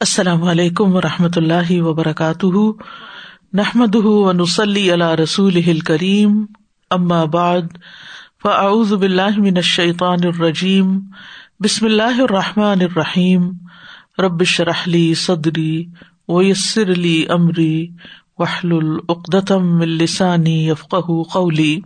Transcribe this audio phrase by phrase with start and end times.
[0.00, 2.82] السلام علیکم و رحمۃ اللہ وبرکاتہ۔
[3.52, 6.46] نحمد ونسلی علی رسول کریم
[7.24, 7.62] بعد،
[8.42, 11.00] فاعوذ باللہ من الشیطان الرجیم۔
[11.60, 13.50] بسم اللہ الرحمٰن الرحیم۔
[14.18, 15.86] ربش رحلی صدری
[16.28, 17.88] ویسر علی عمری
[18.38, 20.94] وحل العقدم السانی یفق
[21.32, 21.80] قولی۔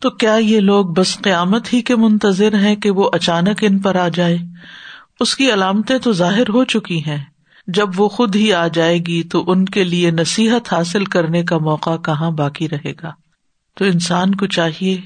[0.04, 3.96] تو کیا یہ لوگ بس قیامت ہی کے منتظر ہیں کہ وہ اچانک ان پر
[3.96, 4.38] آ جائے؟
[5.20, 7.24] اس کی علامتیں تو ظاہر ہو چکی ہیں۔
[7.68, 11.58] جب وہ خود ہی آ جائے گی تو ان کے لیے نصیحت حاصل کرنے کا
[11.58, 13.12] موقع کہاں باقی رہے گا؟
[13.78, 15.02] تو انسان کو چاہیے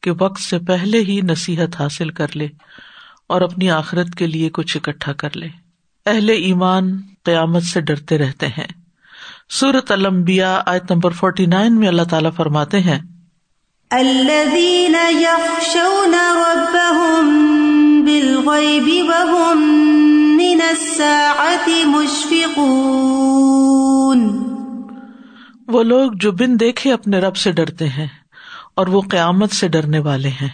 [0.00, 2.48] کہ وقت سے پہلے ہی نصیحت حاصل کر لے
[3.28, 5.48] اور اپنی آخرت کے لیے کچھ اکٹھا کر لے۔
[6.06, 8.66] اہل ایمان قیامت سے ڈرتے رہتے ہیں۔
[9.50, 12.98] سورت المبیا آیت نمبر فورٹی نائن میں اللہ تعالیٰ فرماتے ہیں
[25.68, 28.06] وہ لوگ جو بن دیکھے اپنے رب سے ڈرتے ہیں
[28.74, 30.48] اور وہ قیامت سے ڈرنے والے ہیں۔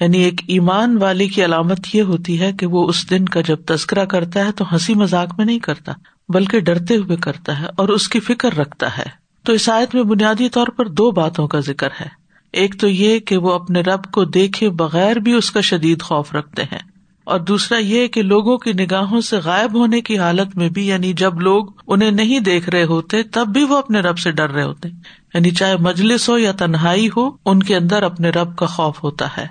[0.00, 3.56] یعنی ایک ایمان والی کی علامت یہ ہوتی ہے کہ وہ اس دن کا جب
[3.66, 5.92] تذکرہ کرتا ہے تو ہنسی مذاق میں نہیں کرتا،
[6.28, 9.06] بلکہ ڈرتے ہوئے کرتا ہے اور اس کی فکر رکھتا ہے۔
[9.44, 13.18] تو اس آیت میں بنیادی طور پر دو باتوں کا ذکر ہے۔ ایک تو یہ
[13.18, 16.78] کہ وہ اپنے رب کو دیکھے بغیر بھی اس کا شدید خوف رکھتے ہیں۔
[17.24, 21.12] اور دوسرا یہ کہ لوگوں کی نگاہوں سے غائب ہونے کی حالت میں بھی یعنی
[21.12, 24.62] جب لوگ انہیں نہیں دیکھ رہے ہوتے، تب بھی وہ اپنے رب سے ڈر رہے
[24.62, 24.88] ہوتے۔
[25.34, 29.26] یعنی چاہے مجلس ہو یا تنہائی ہو، ان کے اندر اپنے رب کا خوف ہوتا
[29.36, 29.46] ہے۔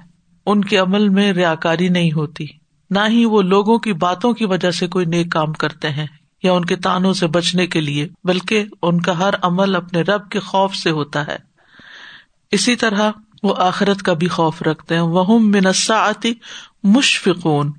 [0.45, 2.45] ان کے عمل میں ریا کاری نہیں ہوتی۔
[2.89, 6.07] نہ ہی وہ لوگوں کی باتوں کی وجہ سے کوئی نیک کام کرتے ہیں
[6.43, 10.29] یا ان کے تانوں سے بچنے کے لیے، بلکہ ان کا ہر عمل اپنے رب
[10.29, 11.46] کے خوف سے ہوتا ہے۔
[12.51, 13.11] اسی طرح
[13.43, 16.33] وہ آخرت کا بھی خوف رکھتے ہیں۔ وہ منسا آتی
[16.83, 17.71] مشفقون۔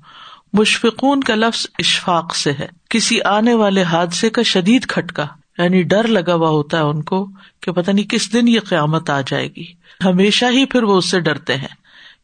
[0.53, 5.25] مشفقون کا لفظ اشفاق سے ہے۔ کسی آنے والے حادثے کا شدید کھٹکا
[5.57, 7.27] یعنی ڈر لگا ہوا ہوتا ہے ان کو
[7.61, 9.65] کہ پتا نہیں کس دن یہ قیامت آ جائے گی۔
[10.05, 11.75] ہمیشہ ہی پھر وہ اس سے ڈرتے ہیں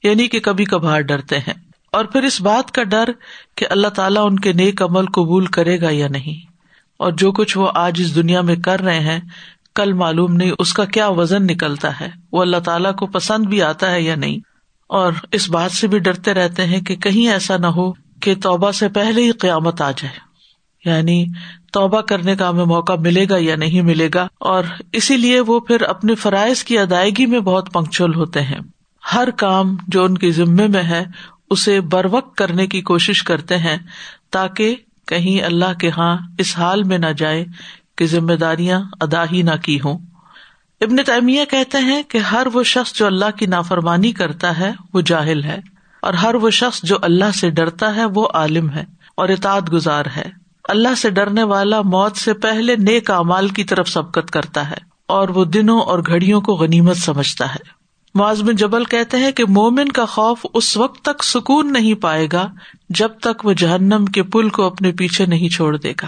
[0.04, 1.54] یعنی کہ کبھی کبھار ڈرتے ہیں۔
[1.92, 3.10] اور پھر اس بات کا ڈر
[3.56, 6.52] کہ اللہ تعالیٰ ان کے نیک عمل قبول کرے گا یا نہیں۔
[6.98, 9.20] اور جو کچھ وہ آج اس دنیا میں کر رہے ہیں
[9.76, 13.62] کل معلوم نہیں اس کا کیا وزن نکلتا ہے، وہ اللہ تعالیٰ کو پسند بھی
[13.62, 14.38] آتا ہے یا نہیں؟
[14.90, 17.92] اور اس بات سے بھی ڈرتے رہتے ہیں کہ کہیں ایسا نہ ہو
[18.22, 20.24] کہ توبہ سے پہلے ہی قیامت آ جائے۔
[20.86, 21.26] یعنی
[21.72, 25.60] توبہ کرنے کا ہمیں موقع ملے گا یا نہیں ملے گا، اور اسی لیے وہ
[25.60, 28.60] پھر اپنے فرائض کی ادائیگی میں بہت پنکچل ہوتے ہیں۔
[29.16, 31.04] ہر کام جو ان کے ذمے میں ہے،
[31.50, 33.78] اسے بر وقت کرنے کی کوشش کرتے ہیں
[34.32, 34.76] تاکہ
[35.08, 37.46] کہیں اللہ کے ہاں اس حال میں نہ جائے
[37.96, 39.98] کہ ذمہ داریاں ادا ہی نہ کی ہوں۔
[40.82, 45.02] ابن تعمیہ کہتے ہیں کہ ہر وہ شخص جو اللہ کی نافرمانی کرتا ہے، وہ
[45.02, 45.60] جاہل ہے۔
[46.02, 48.84] اور ہر وہ شخص جو اللہ سے ڈرتا ہے، وہ عالم ہے
[49.18, 53.90] اور اطاعت گزار ہے۔ اللہ سے ڈرنے والا موت سے پہلے نیک امال کی طرف
[53.90, 54.76] سبکت کرتا ہے
[55.08, 57.86] اور وہ دنوں اور گھڑیوں کو غنیمت سمجھتا ہے۔
[58.16, 62.48] معذم جبل کہتے ہیں کہ مومن کا خوف اس وقت تک سکون نہیں پائے گا
[62.90, 66.08] جب تک وہ جہنم کے پل کو اپنے پیچھے نہیں چھوڑ دے گا۔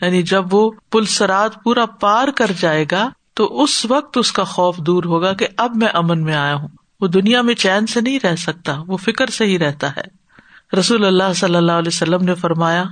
[0.00, 4.44] یعنی جب وہ پل سرات پورا پار کر جائے گا تو اس وقت اس کا
[4.44, 6.68] خوف دور ہوگا کہ اب میں امن میں آیا ہوں۔
[7.00, 10.20] وہ دنیا میں چین سے نہیں رہ سکتا، وہ فکر سے ہی رہتا ہے۔
[10.78, 12.84] رسول اللہ صلی اللہ علیہ وسلم نے فرمایا،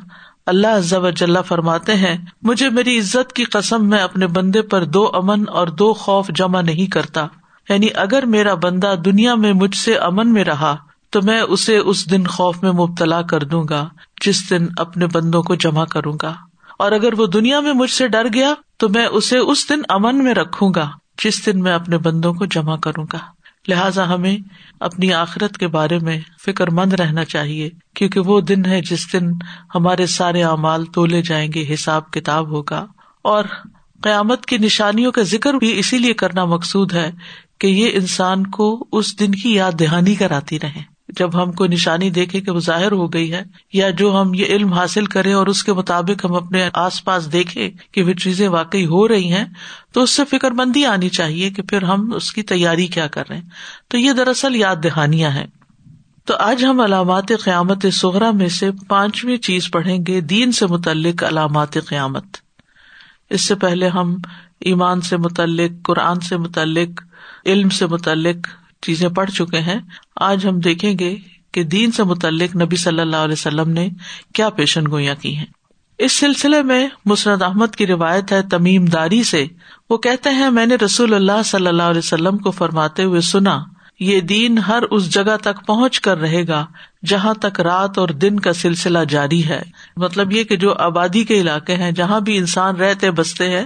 [0.47, 5.67] اللہ فرماتے ہیں، مجھے میری عزت کی قسم میں اپنے بندے پر دو امن اور
[5.67, 7.27] دو خوف جمع نہیں کرتا۔
[7.69, 10.77] یعنی اگر میرا بندہ دنیا میں مجھ سے امن میں رہا،
[11.11, 13.89] تو میں اسے اس دن خوف میں مبتلا کر دوں گا،
[14.25, 16.35] جس دن اپنے بندوں کو جمع کروں گا۔
[16.79, 20.25] اور اگر وہ دنیا میں مجھ سے ڈر گیا تو میں اسے اس دن امن
[20.25, 20.91] میں رکھوں گا
[21.25, 23.19] جس دن میں اپنے بندوں کو جمع کروں گا۔
[23.69, 24.37] لہٰذا ہمیں
[24.81, 29.27] اپنی آخرت کے بارے میں فکر مند رہنا چاہیے، کیونکہ وہ دن ہے جس دن
[29.75, 32.87] ہمارے سارے اعمال تولے جائیں گے، حساب کتاب ہوگا۔
[33.23, 33.45] اور
[34.03, 37.11] قیامت کی نشانیوں کا ذکر بھی اسی لیے کرنا مقصود ہے
[37.61, 42.11] کہ یہ انسان کو اس دن کی یاد دہانی کراتی رہے۔ جب ہم کوئی نشانی
[42.11, 45.47] دیکھے کہ وہ ظاہر ہو گئی ہے، یا جو ہم یہ علم حاصل کریں اور
[45.47, 49.45] اس کے مطابق ہم اپنے آس پاس دیکھے کہ وہ چیزیں واقعی ہو رہی ہیں،
[49.93, 53.29] تو اس سے فکر مندی آنی چاہیے کہ پھر ہم اس کی تیاری کیا کر
[53.29, 53.49] رہے ہیں۔
[53.89, 55.47] تو یہ دراصل یاد دہانیاں ہیں۔
[56.25, 61.25] تو آج ہم علامات قیامت سہرا میں سے پانچویں چیز پڑھیں گے، دین سے متعلق
[61.25, 62.25] علامات قیامت۔
[63.31, 64.17] اس سے پہلے ہم
[64.61, 67.03] ایمان سے متعلق، قرآن سے متعلق،
[67.47, 68.49] علم سے متعلق
[68.83, 69.79] چیزیں پڑھ چکے ہیں،
[70.17, 71.17] آج ہم دیکھیں گے
[71.53, 73.89] کہ دین سے متعلق نبی صلی اللہ علیہ وسلم نے
[74.35, 75.47] کیا پیشن گوئیاں کی ہیں۔
[75.99, 79.47] اس سلسلے میں مسرد احمد کی روایت ہے تمیم داری سے۔
[79.91, 83.65] وہ کہتے ہیں، میں نے رسول اللہ صلی اللہ علیہ وسلم کو فرماتے ہوئے سنا،
[84.01, 86.67] یہ دین ہر اس جگہ تک پہنچ کر رہے گا
[87.07, 89.63] جہاں تک رات اور دن کا سلسلہ جاری ہے۔
[89.97, 93.65] مطلب یہ کہ جو آبادی کے علاقے ہیں، جہاں بھی انسان رہتے بستے ہیں،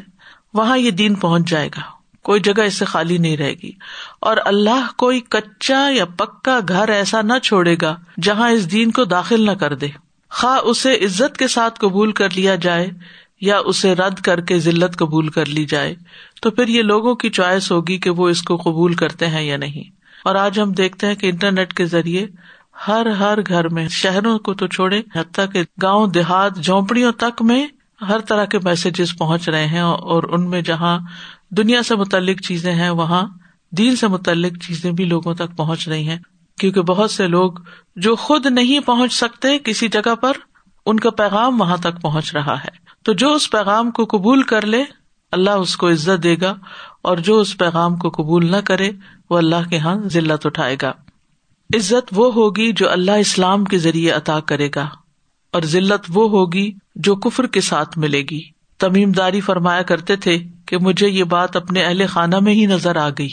[0.54, 3.72] وہاں یہ دین پہنچ جائے گا۔ کوئی جگہ اس سے خالی نہیں رہے گی۔
[4.20, 9.04] اور اللہ کوئی کچا یا پکا گھر ایسا نہ چھوڑے گا جہاں اس دین کو
[9.04, 9.88] داخل نہ کر دے۔
[10.30, 12.90] خواہ اسے عزت کے ساتھ قبول کر لیا جائے
[13.40, 15.94] یا اسے رد کر کے ذلت قبول کر لی جائے،
[16.42, 19.56] تو پھر یہ لوگوں کی چوائس ہوگی کہ وہ اس کو قبول کرتے ہیں یا
[19.56, 19.90] نہیں۔
[20.24, 22.26] اور آج ہم دیکھتے ہیں کہ انٹرنیٹ کے ذریعے
[22.88, 27.66] ہر ہر گھر میں شہروں کو تو چھوڑے حتیٰ کہ گاؤں، دیہات، جھونپڑیوں تک میں
[28.08, 30.98] ہر طرح کے میسجز پہنچ رہے ہیں اور ان میں جہاں
[31.56, 33.28] دنیا سے متعلق چیزیں ہیں، وہاں
[33.70, 36.18] دین سے متعلق چیزیں بھی لوگوں تک پہنچ رہی ہیں۔
[36.60, 37.52] کیونکہ بہت سے لوگ
[37.96, 40.32] جو خود نہیں پہنچ سکتے کسی جگہ پر،
[40.86, 42.68] ان کا پیغام وہاں تک پہنچ رہا ہے۔
[43.04, 44.84] تو جو اس پیغام کو قبول کر لے،
[45.32, 46.54] اللہ اس کو عزت دے گا۔
[47.02, 48.90] اور جو اس پیغام کو قبول نہ کرے،
[49.30, 50.92] وہ اللہ کے یہاں ذلت اٹھائے گا۔
[51.74, 54.88] عزت وہ ہوگی جو اللہ اسلام کے ذریعے عطا کرے گا۔
[55.52, 58.42] اور ذلت وہ ہوگی جو کفر کے ساتھ ملے گی۔
[58.78, 62.96] تمیم داری فرمایا کرتے تھے کہ مجھے یہ بات اپنے اہل خانہ میں ہی نظر
[62.96, 63.30] آ گئی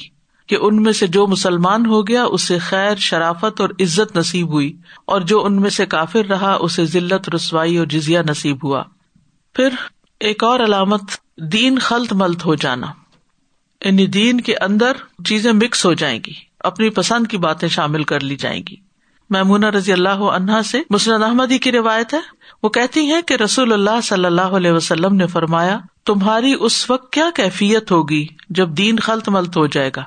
[0.48, 4.78] کہ ان میں سے جو مسلمان ہو گیا، اسے خیر، شرافت اور عزت نصیب ہوئی
[5.06, 8.84] اور جو ان میں سے کافر رہا، اسے ذلت، رسوائی اور جزیا نصیب ہوا۔
[9.54, 9.70] پھر
[10.20, 11.02] ایک اور علامت،
[11.38, 12.88] دین خلط ملت ہو جانا۔
[13.86, 14.92] یعنی دین کے اندر
[15.26, 18.76] چیزیں مکس ہو جائیں گی، اپنی پسند کی باتیں شامل کر لی جائیں گی۔
[19.30, 22.20] میمون رضی اللہ عنہا سے مسرد احمدی کی روایت ہے،
[22.64, 27.14] وہ کہتی ہے کہ رسول اللہ صلی اللہ علیہ وسلم نے فرمایا تمہاری اس وقت
[27.14, 30.04] کیا کیفیت ہوگی جب دین خلط ملت ہو جائے گا؟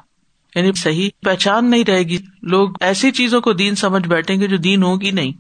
[0.55, 4.57] یعنی صحیح پہچان نہیں رہے گی۔ لوگ ایسی چیزوں کو دین سمجھ بیٹھیں گے جو
[4.57, 5.33] دین ہوگی نہیں،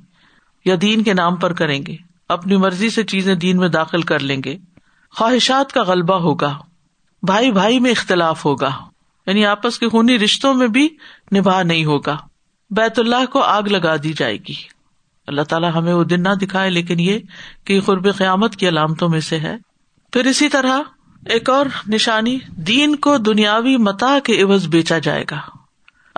[0.64, 1.96] یا دین کے نام پر کریں گے۔
[2.28, 4.56] اپنی مرضی سے چیزیں دین میں داخل کر لیں گے۔
[5.16, 6.58] خواہشات کا غلبہ ہوگا۔
[7.22, 8.70] بھائی بھائی میں اختلاف ہوگا۔
[9.26, 10.88] یعنی آپس کے خونی رشتوں میں بھی
[11.36, 12.16] نباہ نہیں ہوگا۔
[12.70, 14.54] بیت اللہ کو آگ لگا دی جائے گی۔
[15.26, 17.18] اللہ تعالیٰ ہمیں وہ دن نہ دکھائے، لیکن یہ
[17.64, 19.56] کہ قرب قیامت کی علامتوں میں سے ہے۔
[20.12, 20.80] پھر اسی طرح
[21.26, 25.38] ایک اور نشانی، دین کو دنیاوی متا کے عوض بیچا جائے گا۔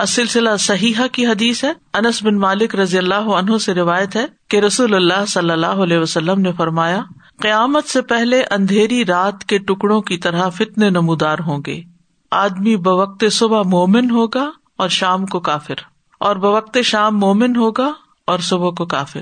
[0.06, 4.56] سلسلہ صحیح کی حدیث ہے۔ انس بن مالک رضی اللہ عنہ سے روایت ہے کہ
[4.56, 7.00] رسول اللہ صلی اللہ علیہ وسلم نے فرمایا،
[7.40, 11.82] قیامت سے پہلے اندھیری رات کے ٹکڑوں کی طرح فتنے نمودار ہوں گے۔
[12.30, 15.74] آدمی بوقت صبح مومن ہوگا اور شام کو کافر۔
[16.20, 17.92] اور بوقت شام مومن ہوگا
[18.26, 19.20] اور صبح کو کافر۔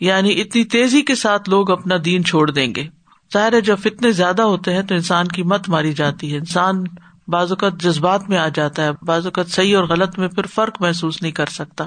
[0.00, 2.86] یعنی اتنی تیزی کے ساتھ لوگ اپنا دین چھوڑ دیں گے۔
[3.32, 6.84] ظاہر ہے جب فتنے زیادہ ہوتے ہیں تو انسان کی مت ماری جاتی ہے۔ انسان
[7.28, 10.82] بعض اوقات جذبات میں آ جاتا ہے، بعض اوقات صحیح اور غلط میں پھر فرق
[10.82, 11.84] محسوس نہیں کر سکتا۔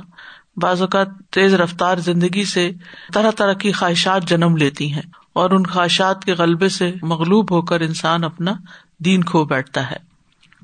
[0.58, 2.72] بعض اوقات تیز رفتار زندگی سے
[3.14, 5.02] طرح طرح کی خواہشات جنم لیتی ہیں
[5.34, 8.52] اور ان خواہشات کے غلبے سے مغلوب ہو کر انسان اپنا
[9.00, 10.08] دین کھو بیٹھتا ہے۔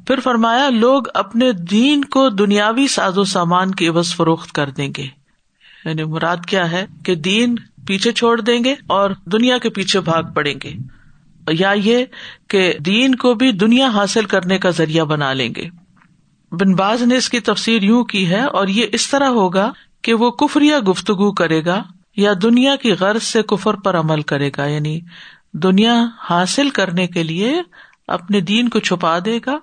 [0.08, 4.94] پھر فرمایا، لوگ اپنے دین کو دنیاوی ساز و سامان کے عوض فروخت کر دیں
[4.98, 5.08] گے۔
[5.86, 7.56] یعنی مراد کیا ہے؟ کہ دین
[7.88, 10.74] پیچھے چھوڑ دیں گے اور دنیا کے پیچھے بھاگ پڑیں گے۔
[11.50, 12.06] یا یہ
[12.48, 15.68] کہ دین کو بھی دنیا حاصل کرنے کا ذریعہ بنا لیں گے۔
[16.52, 20.14] بن باز نے اس کی تفسیر یوں کی ہے اور یہ اس طرح ہوگا کہ
[20.14, 21.84] وہ کفریا گفتگو کرے گا
[22.18, 25.00] یا دنیا کی غرض سے کفر پر عمل کرے گا یعنی
[25.54, 27.62] دنیا حاصل کرنے کے لیے
[28.08, 29.58] اپنے دین کو چھپا دے گا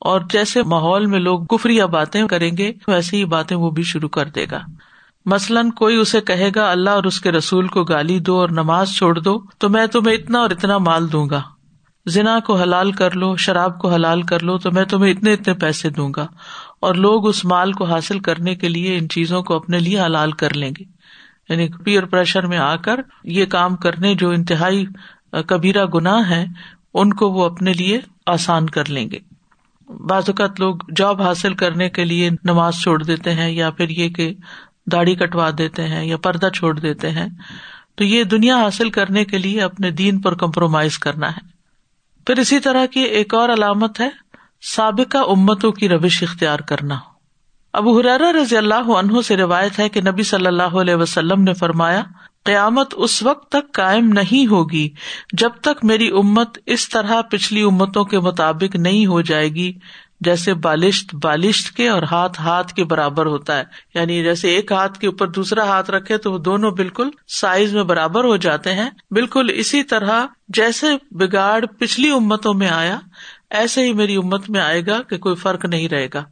[0.00, 4.08] اور جیسے ماحول میں لوگ گفری باتیں کریں گے، ویسے ہی باتیں وہ بھی شروع
[4.08, 4.60] کر دے گا۔
[5.24, 8.90] مثلاً کوئی اسے کہے گا، اللہ اور اس کے رسول کو گالی دو اور نماز
[8.96, 11.42] چھوڑ دو، تو میں تمہیں اتنا اور اتنا مال دوں گا۔
[12.06, 15.54] زنا کو حلال کر لو، شراب کو حلال کر لو، تو میں تمہیں اتنے اتنے
[15.54, 16.26] پیسے دوں گا۔
[16.80, 20.32] اور لوگ اس مال کو حاصل کرنے کے لیے ان چیزوں کو اپنے لیے حلال
[20.32, 20.84] کر لیں گے۔
[21.48, 24.86] یعنی پیئر پریشر میں آ کر یہ کام کرنے جو انتہائی
[25.46, 26.46] کبیرا گناہ ہے
[26.94, 29.18] ان کو وہ اپنے لیے آسان کر لیں گے۔
[29.94, 34.08] بعض اوقات لوگ جاب حاصل کرنے کے لیے نماز چھوڑ دیتے ہیں یا پھر یہ
[34.08, 34.34] کہ
[34.92, 37.26] داڑھی کٹوا دیتے ہیں یا پردہ چھوڑ دیتے ہیں،
[37.94, 41.54] تو یہ دنیا حاصل کرنے کے لیے اپنے دین پر کمپرومائز کرنا ہے۔
[42.26, 44.10] پھر اسی طرح کی ایک اور علامت ہے،
[44.62, 46.98] سابقہ امتوں کی روش اختیار کرنا۔
[47.72, 51.54] ابو حرار رضی اللہ عنہ سے روایت ہے کہ نبی صلی اللہ علیہ وسلم نے
[51.54, 52.02] فرمایا،
[52.44, 54.90] قیامت اس وقت تک قائم نہیں ہوگی
[55.32, 59.72] جب تک میری امت اس طرح پچھلی امتوں کے مطابق نہیں ہو جائے گی۔
[60.20, 64.98] جیسے بالشت بالشت کے اور ہاتھ ہاتھ کے برابر ہوتا ہے۔ یعنی جیسے ایک ہاتھ
[64.98, 68.90] کے اوپر دوسرا ہاتھ رکھے تو وہ دونوں بالکل سائز میں برابر ہو جاتے ہیں۔
[69.10, 72.98] بالکل اسی طرح جیسے بگاڑ پچھلی امتوں میں آیا،
[73.50, 76.24] ایسے ہی میری امت میں آئے گا کہ کوئی فرق نہیں رہے گا۔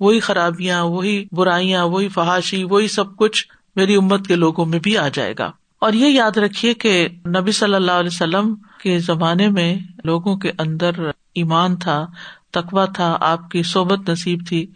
[0.00, 3.46] وہی خرابیاں، وہی برائیاں، وہی فحاشی، وہی سب کچھ
[3.76, 7.52] میری امت کے لوگوں میں بھی آ جائے گا۔ اور یہ یاد رکھیے کہ نبی
[7.52, 9.74] صلی اللہ علیہ وسلم کے زمانے میں
[10.04, 10.90] لوگوں کے اندر
[11.34, 12.06] ایمان تھا۔
[12.52, 14.66] تقوا تھا، آپ کی صحبت نصیب تھی۔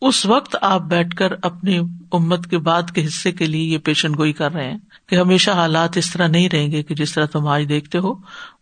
[0.00, 1.78] اس وقت آپ بیٹھ کر اپنی
[2.12, 5.50] امت کے بعد کے حصے کے لیے یہ پیشن گوئی کر رہے ہیں کہ ہمیشہ
[5.50, 8.14] حالات اس طرح نہیں رہیں گے کہ جس طرح تم آج دیکھتے ہو،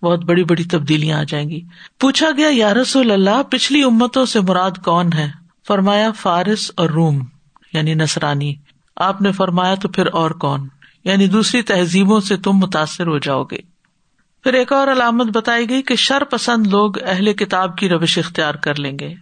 [0.03, 1.61] بہت بڑی بڑی تبدیلیاں آ جائیں گی۔
[2.01, 5.31] پوچھا گیا، یا رسول اللہ، پچھلی امتوں سے مراد کون ہے؟
[5.67, 7.25] فرمایا، فارس اور روم
[7.73, 8.55] یعنی نسرانی
[8.97, 10.69] آپ نے فرمایا، تو پھر اور کون؟
[11.05, 13.78] یعنی دوسری تہذیبوں سے تم متاثر ہو جاؤ گے۔
[14.49, 18.55] پھر ایک اور علامت بتائی گئی کہ شر پسند لوگ اہل کتاب کی روش اختیار
[18.55, 19.15] کر لیں گے۔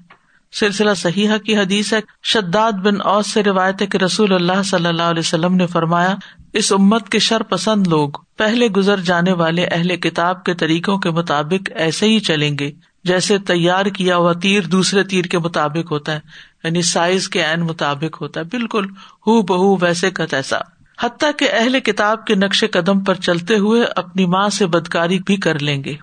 [0.52, 4.86] سلسلہ صحیح کی حدیث ہے، شداد بن اوس سے روایت ہے کہ رسول اللہ صلی
[4.86, 6.14] اللہ علیہ وسلم نے فرمایا،
[6.52, 11.10] اس امت کے شر پسند لوگ پہلے گزر جانے والے اہل کتاب کے طریقوں کے
[11.10, 12.72] مطابق ایسے ہی چلیں گے،
[13.04, 16.20] جیسے تیار کیا ہوا تیر دوسرے تیر کے مطابق ہوتا ہے
[16.64, 18.84] یعنی سائز کے عین مطابق ہوتا ہے۔ بالکل،
[19.26, 20.58] ہو بہ ویسے کا تیسا۔
[21.00, 25.36] حتیٰ کہ اہل کتاب کے نقش قدم پر چلتے ہوئے اپنی ماں سے بدکاری بھی
[25.36, 25.94] کر لیں گے۔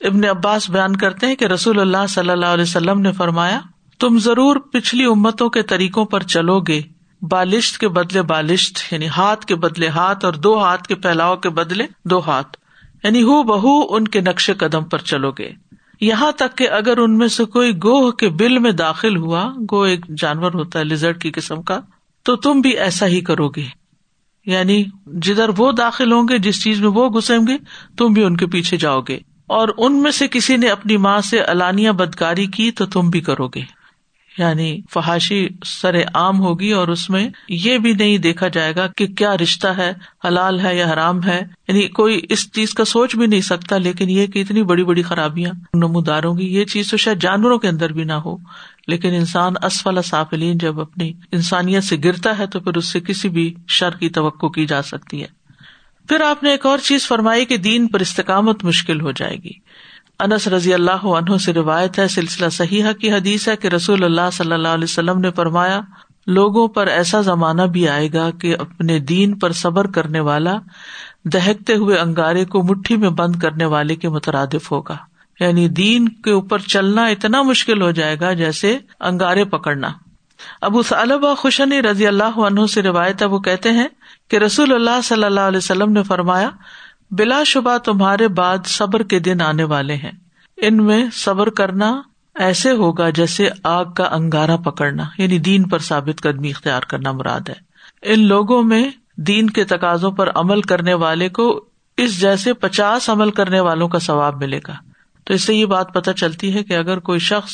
[0.00, 3.60] ابن عباس بیان کرتے ہیں کہ رسول اللہ صلی اللہ علیہ وسلم نے فرمایا،
[3.98, 6.82] تم ضرور پچھلی امتوں کے طریقوں پر چلو گے۔
[7.22, 11.48] بالشت کے بدلے بالشت یعنی ہاتھ کے بدلے ہاتھ اور دو ہاتھ کے پھیلاؤ کے
[11.48, 12.56] بدلے دو ہاتھ۔
[13.04, 15.50] یعنی ہو بہ ان کے نقش قدم پر چلو گے۔
[16.00, 19.80] یہاں تک کہ اگر ان میں سے کوئی گوہ کے بل میں داخل ہوا گو
[19.82, 21.80] ایک جانور ہوتا ہے لزرٹ کی قسم کا،
[22.22, 23.79] تو تم بھی ایسا ہی کرو گے۔
[24.46, 27.56] یعنی جدھر وہ داخل ہوں گے، جس چیز میں وہ گھسیں گے،
[27.98, 31.20] تم بھی ان کے پیچھے جاؤ گے۔ اور ان میں سے کسی نے اپنی ماں
[31.20, 33.80] سے الانیہ بدکاری کی تو تم بھی کرو گے۔
[34.38, 39.06] یعنی فحاشی سر عام ہوگی اور اس میں یہ بھی نہیں دیکھا جائے گا کہ
[39.06, 39.92] کیا رشتہ ہے،
[40.24, 44.10] حلال ہے یا حرام ہے۔ یعنی کوئی اس چیز کا سوچ بھی نہیں سکتا، لیکن
[44.10, 47.68] یہ کہ اتنی بڑی بڑی خرابیاں نمودار ہوں گی یہ چیز تو شاید جانوروں کے
[47.68, 48.36] اندر بھی نہ ہو۔
[48.86, 53.28] لیکن انسان اسفل صافلین جب اپنی انسانیت سے گرتا ہے تو پھر اس سے کسی
[53.28, 55.40] بھی شر کی توقع کی جا سکتی ہے۔
[56.08, 59.50] پھر آپ نے ایک اور چیز فرمائی کہ دین پر استقامت مشکل ہو جائے گی۔
[60.20, 64.30] انس رضی اللہ عنہ سے روایت ہے، سلسلہ صحیح کی حدیث ہے کہ رسول اللہ
[64.32, 65.80] صلی اللہ علیہ وسلم نے فرمایا،
[66.26, 70.56] لوگوں پر ایسا زمانہ بھی آئے گا کہ اپنے دین پر صبر کرنے والا
[71.24, 74.96] دہتے ہوئے انگارے کو مٹھی میں بند کرنے والے کے مترادف ہوگا۔
[75.40, 79.88] یعنی دین کے اوپر چلنا اتنا مشکل ہو جائے گا جیسے انگارے پکڑنا۔
[80.60, 83.88] ابو صالبہ خوشنی رضی اللہ عنہ سے روایت ہے، وہ کہتے ہیں
[84.28, 86.50] کہ رسول اللہ صلی اللہ علیہ وسلم نے فرمایا،
[87.10, 90.12] بلا شبہ تمہارے بعد صبر کے دن آنے والے ہیں۔
[90.56, 92.02] ان میں صبر کرنا
[92.34, 97.48] ایسے ہوگا جیسے آگ کا انگارا پکڑنا یعنی دین پر ثابت قدمی اختیار کرنا مراد
[97.48, 97.54] ہے۔
[98.02, 101.64] ان لوگوں میں دین کے تقاضوں پر عمل کرنے والے کو
[101.96, 104.89] اس جیسے پچاس عمل کرنے والوں کا ثواب ملے گا۔
[105.30, 107.52] تو اس سے یہ بات پتہ چلتی ہے کہ اگر کوئی شخص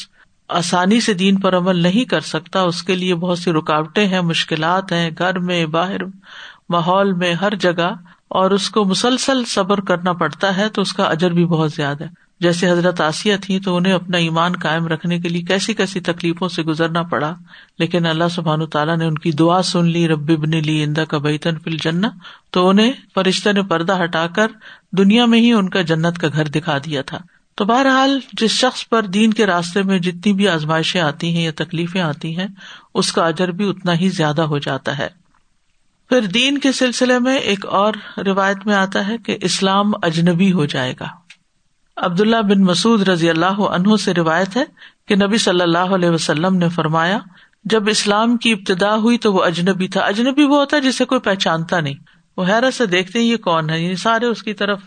[0.48, 4.20] آسانی سے دین پر عمل نہیں کر سکتا، اس کے لیے بہت سی رکاوٹیں ہیں،
[4.20, 6.04] مشکلات ہیں، گھر میں، باہر،
[6.68, 7.94] ماحول میں، ہر جگہ،
[8.28, 12.04] اور اس کو مسلسل صبر کرنا پڑتا ہے تو اس کا اجر بھی بہت زیادہ
[12.04, 16.00] ہے۔ جیسے حضرت آسیہ تھی تو انہیں اپنا ایمان قائم رکھنے کے لیے کیسی کیسی
[16.00, 17.34] تکلیفوں سے گزرنا پڑا،
[17.78, 21.18] لیکن اللہ سبحان تعالیٰ نے ان کی دعا سن لی، رب بن لی اندا کا
[21.18, 22.08] بیتن فل جنا
[22.50, 24.46] تو انہیں فرشتہ نے پردہ ہٹا کر
[24.92, 27.18] دنیا میں ہی ان کا جنت کا گھر دکھا دیا تھا۔
[27.56, 31.50] تو بہرحال جس شخص پر دین کے راستے میں جتنی بھی آزمائشیں آتی ہیں یا
[31.56, 32.46] تکلیفیں آتی ہیں،
[32.94, 35.08] اس کا اجر بھی اتنا ہی زیادہ ہو جاتا ہے۔
[36.08, 40.64] پھر دین کے سلسلے میں ایک اور روایت میں آتا ہے کہ اسلام اجنبی ہو
[40.64, 41.06] جائے گا۔
[41.96, 44.64] عبداللہ بن مسعد رضی اللہ عنہ سے روایت ہے
[45.08, 47.18] کہ نبی صلی اللہ علیہ وسلم نے فرمایا،
[47.64, 51.20] جب اسلام کی ابتدا ہوئی تو وہ اجنبی تھا۔ اجنبی وہ ہوتا ہے جسے کوئی
[51.20, 51.94] پہچانتا نہیں۔
[52.36, 54.80] وہ حیرت سے دیکھتے ہیں، یہ کون ہے؟ یہ سارے اس کی طرف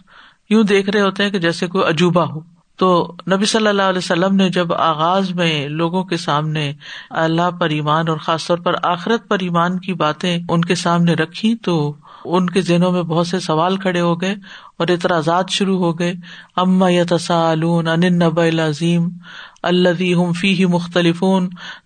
[0.50, 3.98] یوں دیکھ رہے ہوتے ہیں کہ جیسے کوئی عجوبہ ہو۔ تو نبی صلی اللہ علیہ
[3.98, 6.74] وسلم نے جب آغاز میں لوگوں کے سامنے
[7.10, 11.14] اللہ پر ایمان اور خاص طور پر آخرت پر ایمان کی باتیں ان کے سامنے
[11.14, 11.96] رکھی تو
[12.26, 14.36] ان کے ذہنوں میں بہت سے سوال کھڑے ہو گئے
[14.78, 16.14] اور اعتراضات شروع ہو گئے۔
[16.56, 19.10] اما یا تصالون ان نب العظیم
[19.64, 21.24] اللہ ہم فی ہی مختلف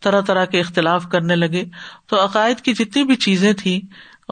[0.02, 1.66] طرح طرح کے اختلاف کرنے لگے۔
[2.08, 3.80] تو عقائد کی جتنی بھی چیزیں تھیں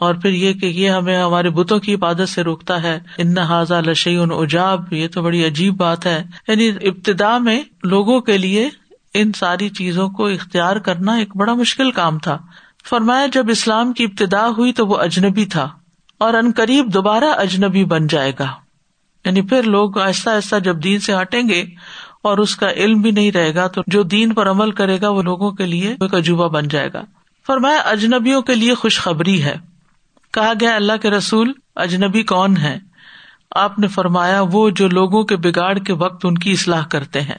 [0.02, 3.74] اور پھر یہ کہ یہ ہمیں ہمارے بتوں کی عبادت سے روکتا ہے۔ ان حاضہ
[3.86, 8.68] لشی ان اجاب یہ تو بڑی عجیب بات ہے۔ یعنی ابتدا میں لوگوں کے لیے
[9.14, 12.38] ان ساری چیزوں کو اختیار کرنا ایک بڑا مشکل کام تھا۔
[12.90, 15.68] فرمایا جب اسلام کی ابتدا ہوئی تو وہ اجنبی تھا
[16.18, 18.48] اور ان قریب دوبارہ اجنبی بن جائے گا۔
[19.24, 21.64] یعنی پھر لوگ آہستہ آہستہ جب دین سے ہٹیں گے
[22.22, 25.08] اور اس کا علم بھی نہیں رہے گا تو جو دین پر عمل کرے گا
[25.08, 27.04] وہ لوگوں کے لیے ایک عجوبہ بن جائے گا۔
[27.46, 29.71] فرمایا اجنبیوں کے لیے خوشخبری ہے۔
[30.32, 32.78] کہا گیا اللہ کے رسول، اجنبی کون ہے
[33.50, 37.38] آپ نے فرمایا، وہ جو لوگوں کے بگاڑ کے وقت ان کی اصلاح کرتے ہیں۔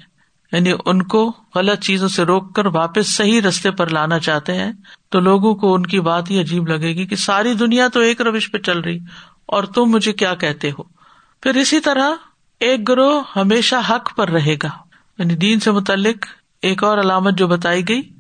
[0.52, 4.72] یعنی ان کو غلط چیزوں سے روک کر واپس صحیح رستے پر لانا چاہتے ہیں۔
[5.10, 8.22] تو لوگوں کو ان کی بات ہی عجیب لگے گی کہ ساری دنیا تو ایک
[8.22, 9.00] روش پہ چل رہی،
[9.46, 10.84] اور تم مجھے کیا کہتے ہو؟
[11.42, 12.12] پھر اسی طرح
[12.60, 14.70] ایک گروہ ہمیشہ حق پر رہے گا۔
[15.18, 16.26] یعنی دین سے متعلق
[16.62, 18.13] ایک اور علامت جو بتائی گئی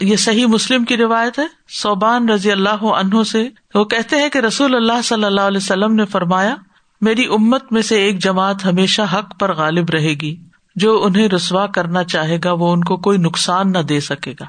[0.00, 4.38] یہ صحیح مسلم کی روایت ہے۔ صوبان رضی اللہ عنہ سے وہ کہتے ہیں کہ
[4.38, 6.56] رسول اللہ صلی اللہ علیہ وسلم نے فرمایا،
[7.00, 10.36] میری امت میں سے ایک جماعت ہمیشہ حق پر غالب رہے گی۔
[10.76, 14.44] جو انہیں رسوا کرنا چاہے گا، وہ ان کو کوئی نقصان نہ دے سکے گا۔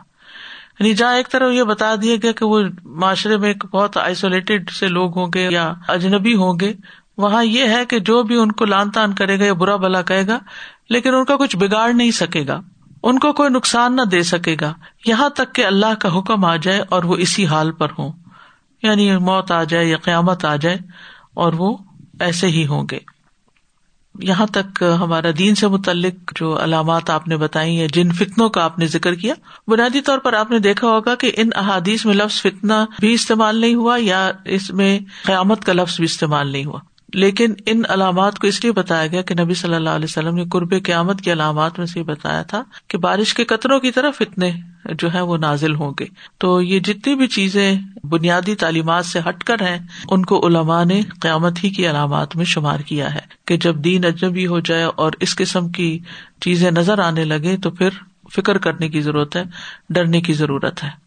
[0.80, 4.70] یعنی جہاں ایک طرف یہ بتا دیا گیا کہ وہ معاشرے میں ایک بہت آئسولیٹڈ
[4.70, 6.74] سے لوگ ہوں گے یا اجنبی ہوں گے،
[7.18, 10.02] وہاں یہ ہے کہ جو بھی ان کو لان تان کرے گا یا برا بلا
[10.02, 10.40] کہے گا،
[10.90, 12.62] لیکن ان کا کچھ بگاڑ نہیں سکے گا۔
[13.04, 14.74] ان کو کوئی نقصان نہ دے سکے گا۔
[15.06, 18.12] یہاں تک کہ اللہ کا حکم آ جائے اور وہ اسی حال پر ہوں۔
[18.84, 20.78] یعنی موت آ جائے یا قیامت آ جائے
[21.34, 21.78] اور وہ
[22.20, 23.00] ایسے ہی ہوں گے۔
[24.20, 28.64] یہاں تک ہمارا دین سے متعلق جو علامات آپ نے بتائی یا جن فتنوں کا
[28.64, 29.34] آپ نے ذکر کیا،
[29.68, 33.56] بنیادی طور پر آپ نے دیکھا ہوگا کہ ان احادیث میں لفظ فتنا بھی استعمال
[33.56, 36.80] نہیں ہوا یا اس میں قیامت کا لفظ بھی استعمال نہیں ہوا۔
[37.14, 40.46] لیکن ان علامات کو اس لیے بتایا گیا کہ نبی صلی اللہ علیہ وسلم نے
[40.52, 44.16] قرب قیامت کی علامات میں سے یہ بتایا تھا کہ بارش کے قطروں کی طرف
[44.20, 44.52] اتنے
[44.94, 46.06] جو ہے وہ نازل ہوں گے۔
[46.38, 49.80] تو یہ جتنی بھی چیزیں بنیادی تعلیمات سے ہٹ کر ہیں،
[50.10, 54.06] ان کو علماء نے قیامت ہی کی علامات میں شمار کیا ہے کہ جب دین
[54.06, 56.00] اجنبی ہو جائے اور اس قسم کی
[56.42, 57.90] چیزیں نظر آنے لگے تو پھر
[58.36, 59.44] فکر کرنے کی ضرورت ہے،
[59.90, 61.03] ڈرنے کی ضرورت ہے۔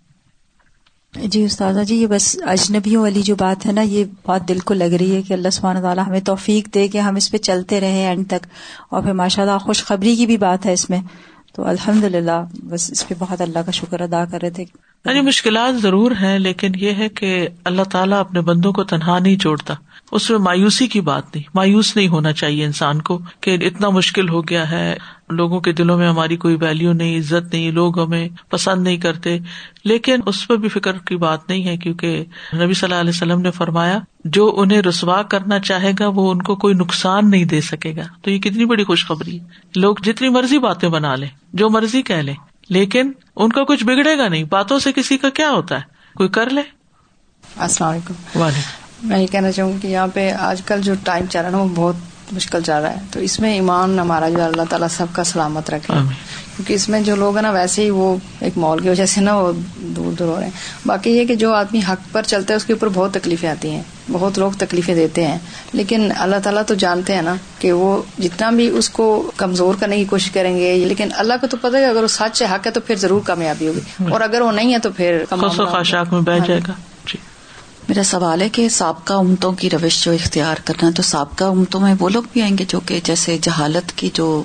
[1.23, 4.75] جی استاذہ جی یہ بس اجنبیوں والی جو بات ہے نا، یہ بہت دل کو
[4.75, 7.81] لگ رہی ہے کہ اللہ سبحانہ تعالیٰ ہمیں توفیق دے کہ ہم اس پہ چلتے
[7.81, 8.47] رہے اینڈ تک۔
[8.91, 11.01] اور پھر ماشاء اللہ خوشخبری کی بھی بات ہے اس میں۔
[11.53, 14.65] تو الحمد للہ بس اس پہ بہت اللہ کا شکر ادا کر رہے تھے۔
[15.07, 19.37] یعنی مشکلات ضرور ہیں، لیکن یہ ہے کہ اللہ تعالیٰ اپنے بندوں کو تنہا نہیں
[19.37, 19.75] چھوڑتا۔
[20.13, 24.29] اس میں مایوسی کی بات نہیں، مایوس نہیں ہونا چاہیے انسان کو کہ اتنا مشکل
[24.29, 24.97] ہو گیا ہے،
[25.31, 29.39] لوگوں کے دلوں میں ہماری کوئی ویلو نہیں، عزت نہیں، لوگ ہمیں پسند نہیں کرتے۔
[29.85, 33.41] لیکن اس پہ بھی فکر کی بات نہیں ہے، کیونکہ نبی صلی اللہ علیہ وسلم
[33.41, 37.61] نے فرمایا، جو انہیں رسوا کرنا چاہے گا، وہ ان کو کوئی نقصان نہیں دے
[37.61, 39.45] سکے گا۔ تو یہ کتنی بڑی خوشخبری ہے۔
[39.77, 42.35] لوگ جتنی مرضی باتیں بنا لیں، جو مرضی کہہ لیں۔
[42.69, 45.81] لیکن ان کا کچھ بگڑے گا نہیں۔ باتوں سے کسی کا کیا ہوتا ہے؟
[46.15, 46.63] کوئی کر لے۔
[47.57, 48.15] السلام علیکم۔
[49.03, 51.69] میں یہ کہنا چاہوں کہ یہاں پہ آج کل جو ٹائم چل رہا ہے وہ
[51.75, 51.97] بہت
[52.33, 55.71] مشکل چل رہا ہے۔ تو اس میں ایمان ہمارا جو اللہ تعالیٰ سب کا سلامت
[55.71, 55.95] رکھے۔
[56.57, 59.21] کیونکہ اس میں جو لوگ ہیں نا ویسے ہی وہ ایک مال کی وجہ سے
[59.21, 60.51] نا وہ دور دور ہو رہے ہیں۔
[60.87, 63.71] باقی یہ کہ جو آدمی حق پر چلتا ہے اس کے اوپر بہت تکلیفیں آتی
[63.71, 65.39] ہیں۔ بہت لوگ تکلیفیں دیتے ہیں۔
[65.73, 69.97] لیکن اللہ تعالیٰ تو جانتے ہیں نا کہ وہ جتنا بھی اس کو کمزور کرنے
[69.97, 72.71] کی کوشش کریں گے لیکن اللہ کو تو پتا ہے اگر وہ سچ حق ہے
[72.71, 75.25] تو پھر ضرور کامیابی ہوگی۔ اور اگر وہ نہیں ہے تو پھر
[76.47, 76.73] جائے گا۔
[77.89, 81.95] میرا سوال ہے کہ سابقہ امتوں کی روش جو اختیار کرنا تو سابقہ امتوں میں
[82.01, 84.43] وہ لوگ بھی آئیں گے جو کہ جیسے جہالت کی جو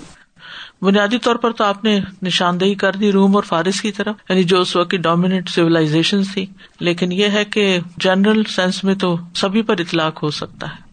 [0.81, 4.43] بنیادی طور پر تو آپ نے نشاندہی کر دی روم اور فارس کی طرف یعنی
[4.43, 6.45] جو اس وقت ڈومینٹ سیولاشن تھی
[6.79, 10.90] لیکن یہ ہے کہ جنرل سینس میں تو سبھی پر اطلاق ہو سکتا ہے۔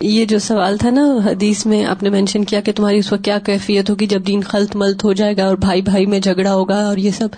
[0.00, 3.24] یہ جو سوال تھا نا، حدیث میں آپ نے مینشن کیا کہ تمہاری اس وقت
[3.24, 6.54] کیا کیفیت ہوگی جب دین خلط ملت ہو جائے گا اور بھائی بھائی میں جھگڑا
[6.54, 7.28] ہوگا اور یہ سب؟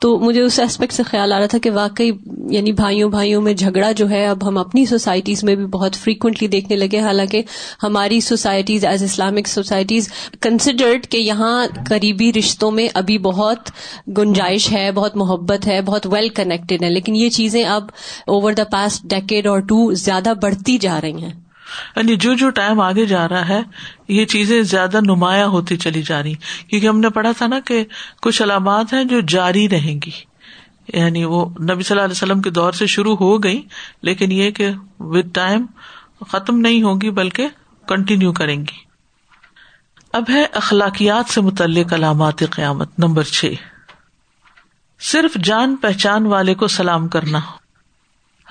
[0.00, 2.10] تو مجھے اس اسپیکٹ سے خیال آ رہا تھا کہ واقعی
[2.50, 6.48] یعنی بھائیوں بھائیوں میں جھگڑا جو ہے، اب ہم اپنی سوسائٹیز میں بھی بہت فریکوینٹلی
[6.48, 7.42] دیکھنے لگے حالانکہ
[7.82, 10.08] ہماری societies as Islamic societies
[10.40, 13.70] considered کہ یہاں قریبی رشتوں میں ابھی بہت
[14.18, 17.84] گنجائش ہے، بہت محبت ہے، بہت ویل کنیکٹڈ ہے لیکن یہ چیزیں اب
[18.26, 21.41] اوور دا پاسٹ ڈیکیڈ اور ٹو زیادہ بڑھتی جا رہی ہیں۔
[21.96, 23.60] یعنی جو جو ٹائم آگے جا رہا ہے،
[24.08, 26.34] یہ چیزیں زیادہ نمایاں ہوتی چلی جا رہی۔
[26.68, 27.84] کیونکہ ہم نے پڑھا تھا نا کہ
[28.22, 30.32] کچھ علامات ہیں جو جاری رہیں گی۔
[30.94, 33.62] یعنی وہ نبی صلی اللہ علیہ وسلم کے دور سے شروع ہو گئی
[34.02, 35.66] لیکن یہ کہ ود ٹائم
[36.28, 37.48] ختم نہیں ہوگی، بلکہ
[37.88, 38.92] کنٹینیو کریں گی۔
[40.12, 43.52] اب ہے اخلاقیات سے متعلق علامات قیامت، نمبر چھ۔
[45.00, 47.38] صرف جان پہچان والے کو سلام کرنا۔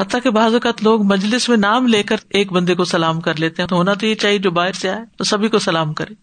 [0.01, 3.39] حتیٰ کہ بعض اوقات لوگ مجلس میں نام لے کر ایک بندے کو سلام کر
[3.39, 5.93] لیتے ہیں تو ہونا تو یہ چاہیے جو باہر سے آئے تو سبھی کو سلام
[5.93, 6.13] کرے۔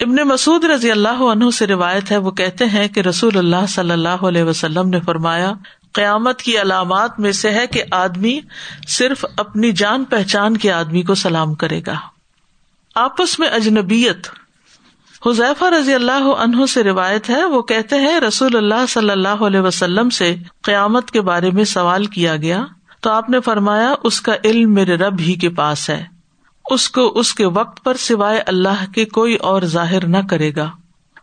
[0.00, 3.90] ابن مسعد رضی اللہ عنہ سے روایت ہے، وہ کہتے ہیں کہ رسول اللہ صلی
[3.90, 5.52] اللہ علیہ وسلم نے فرمایا،
[5.92, 8.40] قیامت کی علامات میں سے ہے کہ آدمی
[8.88, 11.94] صرف اپنی جان پہچان کے آدمی کو سلام کرے گا۔
[12.94, 14.26] آپس میں اجنبیت۔
[15.26, 19.60] حذیفہ رضی اللہ عنہ سے روایت ہے، وہ کہتے ہیں، رسول اللہ صلی اللہ علیہ
[19.60, 22.64] وسلم سے قیامت کے بارے میں سوال کیا گیا۔
[23.04, 26.04] تو آپ نے فرمایا، اس کا علم میرے رب ہی کے پاس ہے۔
[26.70, 30.70] اس کو اس کے وقت پر سوائے اللہ کے کوئی اور ظاہر نہ کرے گا۔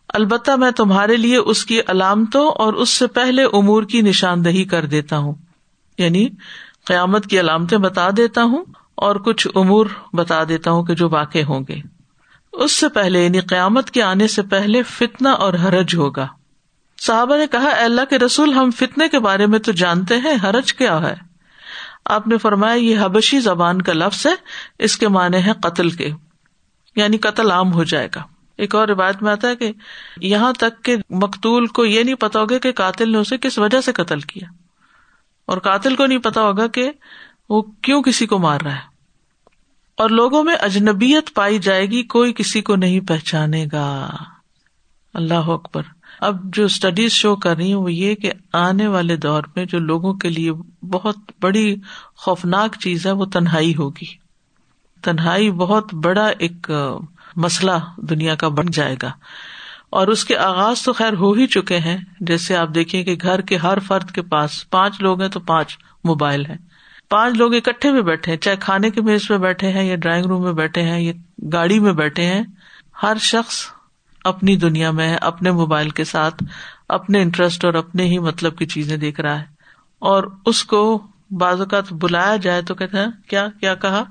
[0.09, 4.85] البتہ میں تمہارے لیے اس کی علامتوں اور اس سے پہلے امور کی نشاندہی کر
[4.85, 5.33] دیتا ہوں۔
[5.97, 6.27] یعنی
[6.85, 8.65] قیامت کی علامتیں بتا دیتا ہوں
[8.95, 11.79] اور کچھ امور بتا دیتا ہوں کہ جو واقع ہوں گے۔
[12.53, 16.27] اس سے پہلے یعنی قیامت کے آنے سے پہلے فتنا اور حرج ہوگا۔
[17.01, 20.73] صحابہ نے کہا اللہ کے رسول، ہم فتنے کے بارے میں تو جانتے ہیں، حرج
[20.73, 21.30] کیا ہے؟
[22.05, 24.31] آپ نے فرمایا یہ حبشی زبان کا لفظ ہے،
[24.79, 26.11] اس کے معنی ہے قتل کے
[26.95, 28.23] یعنی قتل عام ہو جائے گا۔
[28.57, 29.71] ایک اور روایت میں آتا ہے کہ
[30.21, 33.81] یہاں تک کہ مقتول کو یہ نہیں پتا ہوگا کہ قاتل نے اسے کس وجہ
[33.81, 34.47] سے قتل کیا۔
[35.45, 36.91] اور قاتل کو نہیں پتا ہوگا کہ
[37.49, 38.91] وہ کیوں کسی کو مار رہا ہے۔
[39.97, 44.09] اور لوگوں میں اجنبیت پائی جائے گی، کوئی کسی کو نہیں پہچانے گا۔
[45.13, 45.81] اللہ اکبر۔
[46.21, 49.79] اب جو اسٹڈیز شو کر رہی ہوں وہ یہ کہ آنے والے دور میں جو
[49.79, 50.51] لوگوں کے لیے
[50.85, 51.75] بہت بڑی
[52.15, 54.05] خوفناک چیز ہے وہ تنہائی ہوگی۔
[55.01, 56.71] تنہائی بہت بڑا ایک
[57.35, 59.11] مسئلہ دنیا کا بن جائے گا۔
[59.89, 63.41] اور اس کے آغاز تو خیر ہو ہی چکے ہیں۔ جیسے آپ دیکھیں کہ گھر
[63.41, 66.57] کے ہر فرد کے پاس پانچ لوگ ہیں تو پانچ موبائل ہیں۔
[67.09, 70.25] پانچ لوگ اکٹھے میں بیٹھے ہیں، چاہے کھانے کے میز پہ بیٹھے ہیں یا ڈرائنگ
[70.25, 71.13] روم میں بیٹھے ہیں یا
[71.53, 72.43] گاڑی میں بیٹھے ہیں۔
[73.03, 73.65] ہر شخص
[74.23, 76.43] اپنی دنیا میں اپنے موبائل کے ساتھ
[76.89, 79.45] اپنے انٹرسٹ اور اپنے ہی مطلب کی چیزیں دیکھ رہا ہے۔
[79.99, 84.03] اور اس کو بعض اوقات بلایا جائے تو کہتے ہیں، کیا کیا کہا؟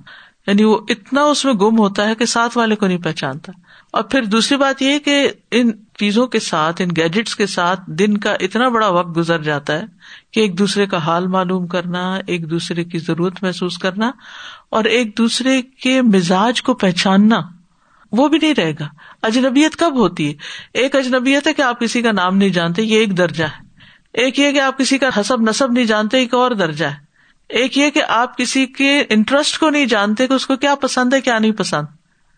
[0.46, 3.52] یعنی وہ اتنا اس میں گم ہوتا ہے کہ ساتھ والے کو نہیں پہچانتا۔
[3.92, 8.16] اور پھر دوسری بات یہ کہ ان چیزوں کے ساتھ، ان گیجٹس کے ساتھ دن
[8.16, 9.82] کا اتنا بڑا وقت گزر جاتا ہے
[10.30, 14.10] کہ ایک دوسرے کا حال معلوم کرنا، ایک دوسرے کی ضرورت محسوس کرنا
[14.70, 17.59] اور ایک دوسرے کے مزاج کو پہچاننا۔
[18.12, 18.88] وہ بھی نہیں رہے گا۔
[19.22, 20.34] اجنبیت کب ہوتی ہے؟
[20.74, 23.70] ایک اجنبیت ہے کہ آپ کسی کا نام نہیں جانتے، یہ ایک درجہ ہے۔
[24.12, 27.10] ایک یہ کہ آپ کسی کا حسب نصب نہیں جانتے، ایک اور درجہ ہے۔
[27.48, 31.14] ایک یہ کہ آپ کسی کے انٹرسٹ کو نہیں جانتے کہ اس کو کیا پسند
[31.14, 31.86] ہے، کیا نہیں پسند۔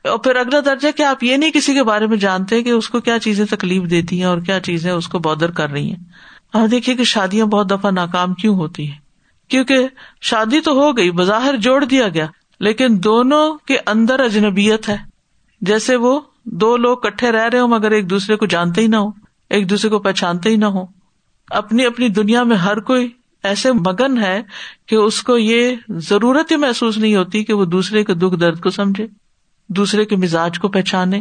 [0.05, 2.89] اور پھر اگلا درجہ کہ آپ یہ نہیں کسی کے بارے میں جانتے کہ اس
[2.89, 6.05] کو کیا چیزیں تکلیف دیتی ہیں اور کیا چیزیں اس کو بادر کر رہی ہیں۔
[6.53, 8.99] اور دیکھیے کہ شادیاں بہت دفعہ ناکام کیوں ہوتی ہیں؟
[9.49, 9.89] کیونکہ
[10.21, 12.27] شادی تو ہو گئی، بظاہر جوڑ دیا گیا،
[12.61, 15.12] لیکن دونوں کے اندر اجنبیت ہے۔
[15.63, 18.97] جیسے وہ دو لوگ کٹھے رہ رہے ہوں مگر ایک دوسرے کو جانتے ہی نہ
[18.97, 19.09] ہو
[19.51, 20.87] ایک دوسرے کو پہچانتے ہی نہ ہو
[21.51, 23.09] اپنی اپنی دنیا میں ہر کوئی
[23.43, 24.43] ایسے مگن ہے
[24.87, 28.61] کہ اس کو یہ ضرورت ہی محسوس نہیں ہوتی کہ وہ دوسرے کے دکھ درد
[28.61, 29.07] کو سمجھے،
[29.69, 31.21] دوسرے کے مزاج کو پہچانے۔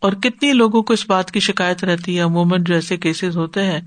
[0.00, 3.64] اور کتنی لوگوں کو اس بات کی شکایت رہتی ہے، عموماً جو ایسے کیسز ہوتے
[3.64, 3.80] ہیں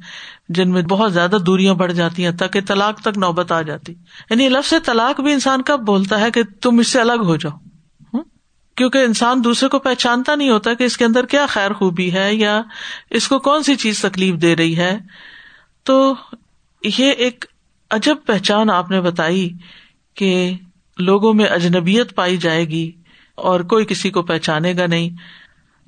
[0.50, 3.94] جن میں بہت زیادہ دوریاں بڑھ جاتی ہیں تاکہ طلاق تک نوبت آ جاتی۔
[4.30, 7.58] یعنی لفظ طلاق بھی انسان کب بولتا ہے کہ تم اس سے الگ ہو جاؤ۔
[8.82, 12.36] کیونکہ انسان دوسرے کو پہچانتا نہیں ہوتا کہ اس کے اندر کیا خیر خوبی ہے
[12.36, 12.62] یا
[13.10, 15.00] اس کو کون سی چیز تکلیف دے رہی ہے۔
[15.84, 16.16] تو
[16.84, 17.46] یہ ایک
[17.92, 19.50] عجب پہچان آپ نے بتائی
[20.16, 20.54] کہ
[20.98, 22.92] لوگوں میں اجنبیت پائی جائے گی
[23.36, 25.10] اور کوئی کسی کو پہچانے گا نہیں۔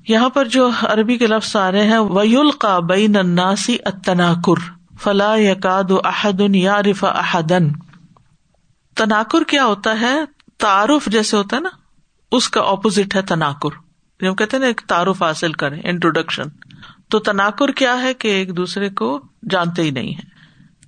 [0.08, 5.36] یہاں پر جو عربی کے لفظ آ رہے ہیں ویل کا بین اناسی اتناکر فلا
[5.36, 7.72] یقاد احدن یا رفا احدن
[8.94, 10.14] تناکر کیا ہوتا ہے؟
[10.58, 11.83] تعارف جیسے ہوتا ہے نا۔
[12.36, 13.84] اس کا اپوزٹ ہے تناکر۔
[14.24, 16.42] ہم کہتے نا، ایک تعارف حاصل کریں انٹروڈکشن
[17.08, 19.20] تو تناکر کیا ہے کہ ایک دوسرے کو
[19.50, 20.22] جانتے ہی نہیں ہے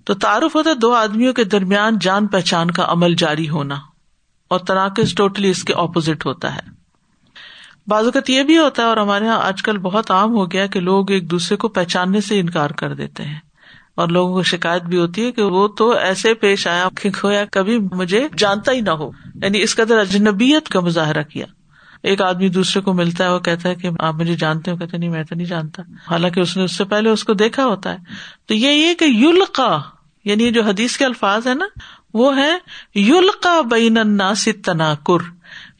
[0.04, 3.74] تو تعارف ہوتا ہے دو آدمیوں کے درمیان جان پہچان کا عمل جاری ہونا۔
[4.48, 6.60] اور تناقض ٹوٹلی اس کے اپوزٹ ہوتا ہے۔
[7.86, 10.66] بعض اوقات یہ بھی ہوتا ہے اور ہمارے یہاں آج کل بہت عام ہو گیا
[10.66, 13.40] کہ لوگ ایک دوسرے کو پہچاننے سے انکار کر دیتے ہیں۔
[13.96, 17.44] اور لوگوں کو شکایت بھی ہوتی ہے کہ وہ تو ایسے پیش آیا کہ کھویا
[17.44, 21.46] کبھی مجھے جانتا ہی نہ ہو۔ یعنی اس قدر اجنبیت کا مظاہرہ کیا۔
[22.02, 24.96] ایک آدمی دوسرے کو ملتا ہے، وہ کہتا ہے کہ آپ مجھے جانتے ہو کہتے
[24.96, 27.92] نہیں، میں تو نہیں جانتا۔ حالانکہ اس نے اس سے پہلے اس کو دیکھا ہوتا
[27.92, 27.96] ہے۔
[28.46, 29.78] تو یہ یہ کہ یلقا
[30.24, 31.66] یعنی جو حدیث کے الفاظ ہے نا،
[32.14, 32.58] وہ ہے
[32.94, 35.30] یلقا بین الناس تناکر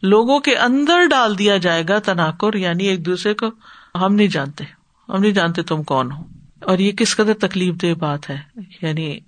[0.02, 3.46] لوگوں کے اندر ڈال دیا جائے گا تناکر یعنی ایک دوسرے کو
[3.94, 4.64] ہم نہیں جانتے۔
[5.08, 6.22] ہم نہیں جانتے تم کون ہو۔
[6.60, 8.38] اور یہ کس قدر تکلیف دہ بات ہے؟
[8.82, 9.18] یعنی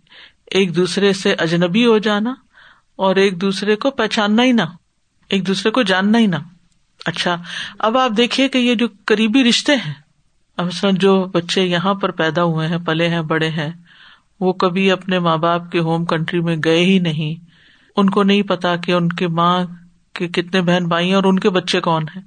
[0.51, 2.35] ایک دوسرے سے اجنبی ہو جانا
[2.97, 4.63] اور ایک دوسرے کو پہچاننا ہی نہ،
[5.29, 6.37] ایک دوسرے کو جاننا ہی نہ۔
[7.05, 7.37] اچھا
[7.79, 9.95] اب آپ دیکھیے کہ یہ جو قریبی رشتے ہیں،
[10.57, 13.71] اب جو بچے یہاں پر پیدا ہوئے ہیں، پلے ہیں، بڑے ہیں،
[14.41, 17.45] وہ کبھی اپنے ماں باپ کے ہوم کنٹری میں گئے ہی نہیں۔
[17.97, 19.65] ان کو نہیں پتا کہ ان کے ماں
[20.13, 22.23] کے کتنے بہن بھائی اور ان کے بچے کون ہیں۔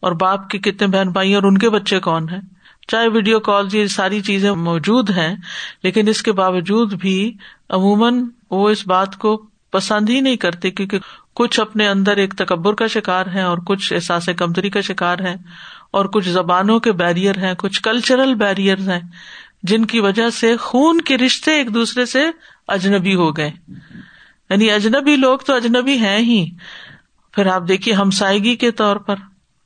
[0.00, 2.40] اور باپ کے کتنے بہن بھائی اور ان کے بچے کون ہیں۔
[2.88, 5.36] چاہے ویڈیو کال یہ ساری چیزیں موجود ہیں،
[5.82, 7.32] لیکن اس کے باوجود بھی
[7.68, 10.98] عموماً وہ اس بات کو پسند ہی نہیں کرتے کیونکہ
[11.34, 15.34] کچھ اپنے اندر ایک تکبر کا شکار ہے اور کچھ احساس کمتری کا شکار ہے
[15.90, 19.00] اور کچھ زبانوں کے بیریئر ہیں، کچھ کلچرل بیریئر ہیں،
[19.62, 22.30] جن کی وجہ سے خون کے رشتے ایک دوسرے سے
[22.68, 23.50] اجنبی ہو گئے۔
[24.50, 26.50] یعنی اجنبی لوگ تو اجنبی ہیں ہی۔
[27.32, 29.14] پھر آپ دیکھیے ہمسائیگی کے طور پر،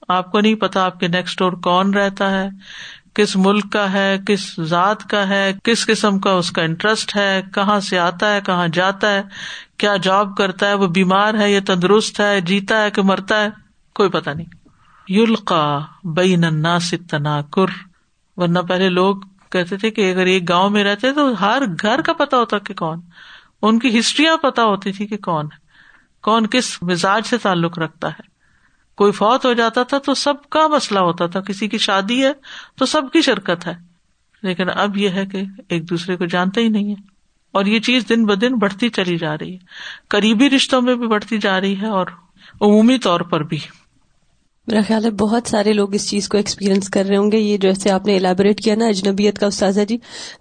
[0.08, 2.48] آپ کو نہیں پتا آپ کے نیکسٹ ڈور کون رہتا ہے۔
[3.14, 7.42] کس ملک کا ہے، کس ذات کا ہے، کس قسم کا اس کا انٹرسٹ ہے،
[7.54, 9.22] کہاں سے آتا ہے، کہاں جاتا ہے،
[9.76, 13.48] کیا جاب کرتا ہے، وہ بیمار ہے یا تندرست ہے، جیتا ہے کہ مرتا ہے،
[13.94, 14.46] کوئی پتا نہیں۔
[15.08, 17.66] یلقا بین الناس تناکر
[18.36, 19.16] ورنہ پہلے لوگ
[19.50, 22.74] کہتے تھے کہ اگر ایک گاؤں میں رہتے تو ہر گھر کا پتا ہوتا کہ
[22.74, 23.00] کون۔
[23.62, 25.56] ان کی ہسٹریاں پتا ہوتی تھی کہ کون ہے۔
[26.22, 28.31] کون کس مزاج سے تعلق رکھتا ہے۔
[28.96, 32.32] کوئی فوت ہو جاتا تھا تو سب کا مسئلہ ہوتا تھا، کسی کی شادی ہے
[32.76, 33.74] تو سب کی شرکت ہے۔
[34.42, 36.94] لیکن اب یہ ہے کہ ایک دوسرے کو جانتے ہی نہیں ہے
[37.52, 39.58] اور یہ چیز دن ب دن بڑھتی چلی جا رہی ہے۔
[40.08, 42.06] قریبی رشتوں میں بھی بڑھتی جا رہی ہے اور
[42.60, 43.58] عمومی طور پر بھی۔
[44.66, 47.56] میرا خیال ہے بہت سارے لوگ اس چیز کو ایکسپیرینس کر رہے ہوں گے۔ یہ
[47.56, 49.96] جیسے آپ نے الیبوریٹ کیا نا اجنبیت کا استاذہ جی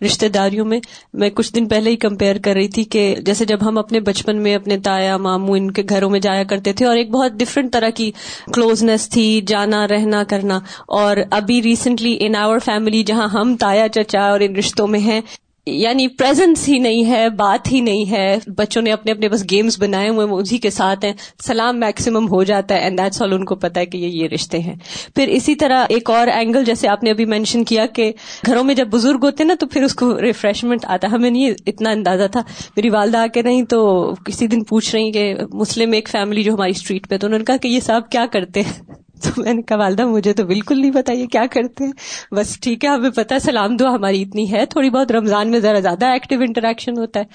[0.06, 0.80] رشتے داریوں میں
[1.14, 4.38] میں کچھ دن پہلے ہی کمپیئر کر رہی تھی کہ جیسے جب ہم اپنے بچپن
[4.38, 7.74] میں اپنے تایا، ماموں ان کے گھروں میں جایا کرتے تھے اور ایک بہت ڈفرنٹ
[7.74, 8.12] طرح کی
[8.54, 14.22] کلوزنس تھی، جانا، رہنا، کرنا۔ اور ابھی ریسنٹلی ان آور فیملی جہاں ہم تایا چچا
[14.22, 15.22] اور ان رشتوں میں ہیں
[15.65, 19.82] یعنی پرزنس ہی نہیں ہے، بات ہی نہیں ہے۔ بچوں نے اپنے اپنے بس گیمز
[19.82, 21.13] بنائے ہوئے اسی کے ساتھ ہیں۔
[21.45, 24.28] سلام میکسیمم ہو جاتا ہے اینڈ دیٹس آل ان کو پتا ہے کہ یہ یہ
[24.28, 24.76] رشتے ہیں۔
[25.15, 28.12] پھر اسی طرح ایک اور اینگل جیسے آپ نے ابھی مینشن کیا کہ
[28.45, 31.89] گھروں میں جب بزرگ ہوتے نا، تو پھر اس کو ریفریشمنٹ آتا ہمیں نہیں، اتنا
[31.89, 32.41] اندازہ تھا۔
[32.76, 36.54] میری والدہ آ کے نہیں، تو کسی دن پوچھ رہی کہ مسلم ایک فیملی جو
[36.54, 39.54] ہماری اسٹریٹ پہ تو انہوں نے کہا کہ یہ صاحب کیا کرتے ہیں؟ تو میں
[39.54, 41.92] نے کہا، والدہ، مجھے تو بالکل نہیں پتا یہ کیا کرتے ہیں۔
[42.36, 45.80] بس ٹھیک ہے، ہمیں پتا سلام دعا ہماری اتنی ہے، تھوڑی بہت رمضان میں ذرا
[45.80, 47.26] زیادہ ایکٹیو انٹریکشن ہوتا ہے۔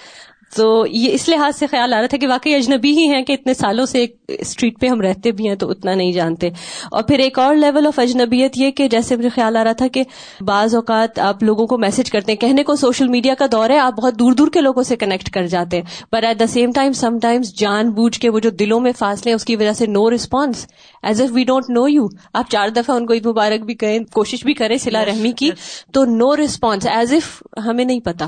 [0.54, 3.32] تو یہ اس لحاظ سے خیال آ رہا تھا کہ واقعی اجنبی ہی ہیں کہ
[3.32, 6.48] اتنے سالوں سے اسٹریٹ پہ ہم رہتے بھی ہیں تو اتنا نہیں جانتے۔
[6.90, 9.88] اور پھر ایک اور لیول آف اجنبیت یہ کہ جیسے مجھے خیال آ رہا تھا
[9.88, 10.02] کہ
[10.40, 13.78] بعض اوقات آپ لوگوں کو میسج کرتے ہیں کہنے کو سوشل میڈیا کا دور ہے
[13.78, 16.70] آپ بہت دور دور کے لوگوں سے کنیکٹ کر جاتے ہیں۔ But at the same
[16.74, 20.11] time sometimes جان بوجھ کے وہ جو دلوں میں فاصلے اس کی وجہ سے no
[20.11, 20.66] response
[21.02, 23.98] as if we don't know you آپ چار دفعہ ان کو عید مبارک بھی کہیں
[24.14, 25.50] کوشش بھی کریں سلا رحمی کی
[25.92, 28.26] تو نو ریسپانس ایز اف ہمیں نہیں پتا۔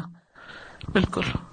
[0.92, 1.47] بالکل۔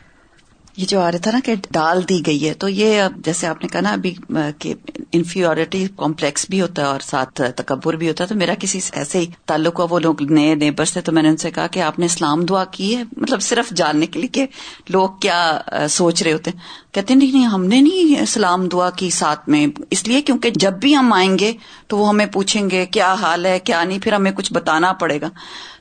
[0.78, 3.62] یہ جو آ رہا تھا نا کہ ڈال دی گئی ہے، تو یہ جیسے آپ
[3.62, 4.14] نے کہا نا ابھی
[4.60, 4.74] کہ
[5.12, 9.20] انفیورٹی کمپلیکس بھی ہوتا ہے اور ساتھ تکبر بھی ہوتا ہے، تو میرا کسی ایسے
[9.20, 11.80] ہی تعلق ہوا، وہ لوگ نئے نیبرس تھے، تو میں نے ان سے کہا کہ
[11.82, 14.46] آپ نے اسلام دعا کی ہے مطلب صرف جاننے کے لیے کہ
[14.90, 16.60] لوگ کیا سوچ رہے ہوتے ہیں۔
[16.94, 20.74] کہتے نہیں نہیں، ہم نے نہیں اسلام دعا کی ساتھ میں، اس لیے کیونکہ جب
[20.74, 21.52] بھی ہم آئیں گے
[21.88, 25.22] تو وہ ہمیں پوچھیں گے کیا حال ہے، کیا نہیں، پھر ہمیں کچھ بتانا پڑے
[25.22, 25.30] گا۔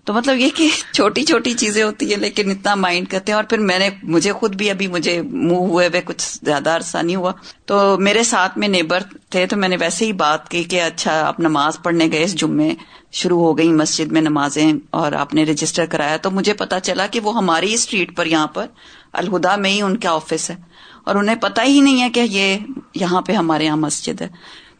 [0.04, 3.44] تو مطلب یہ کہ چھوٹی چھوٹی چیزیں ہوتی ہیں لیکن اتنا مائنڈ کرتے ہیں اور
[3.44, 7.16] پھر میں نے مجھے خود بھی ابھی مجھے منہ ہوئے ہوئے کچھ زیادہ عرصہ نہیں
[7.16, 7.32] ہوا۔
[7.66, 11.26] تو میرے ساتھ میں نیبر تھے تو میں نے ویسے ہی بات کی کہ اچھا
[11.26, 12.74] آپ نماز پڑھنے گئے اس جمعے،
[13.12, 17.06] شروع ہو گئی مسجد میں نمازیں اور آپ نے رجسٹر کرایا۔ تو مجھے پتا چلا
[17.06, 18.66] کہ وہ ہماری اسٹریٹ پر یہاں پر
[19.12, 20.56] الہدا میں ہی ان کا آفس ہے۔
[21.04, 22.56] اور انہیں پتا ہی نہیں ہے کہ یہ
[22.94, 24.28] یہاں پہ ہمارے یہاں مسجد ہے۔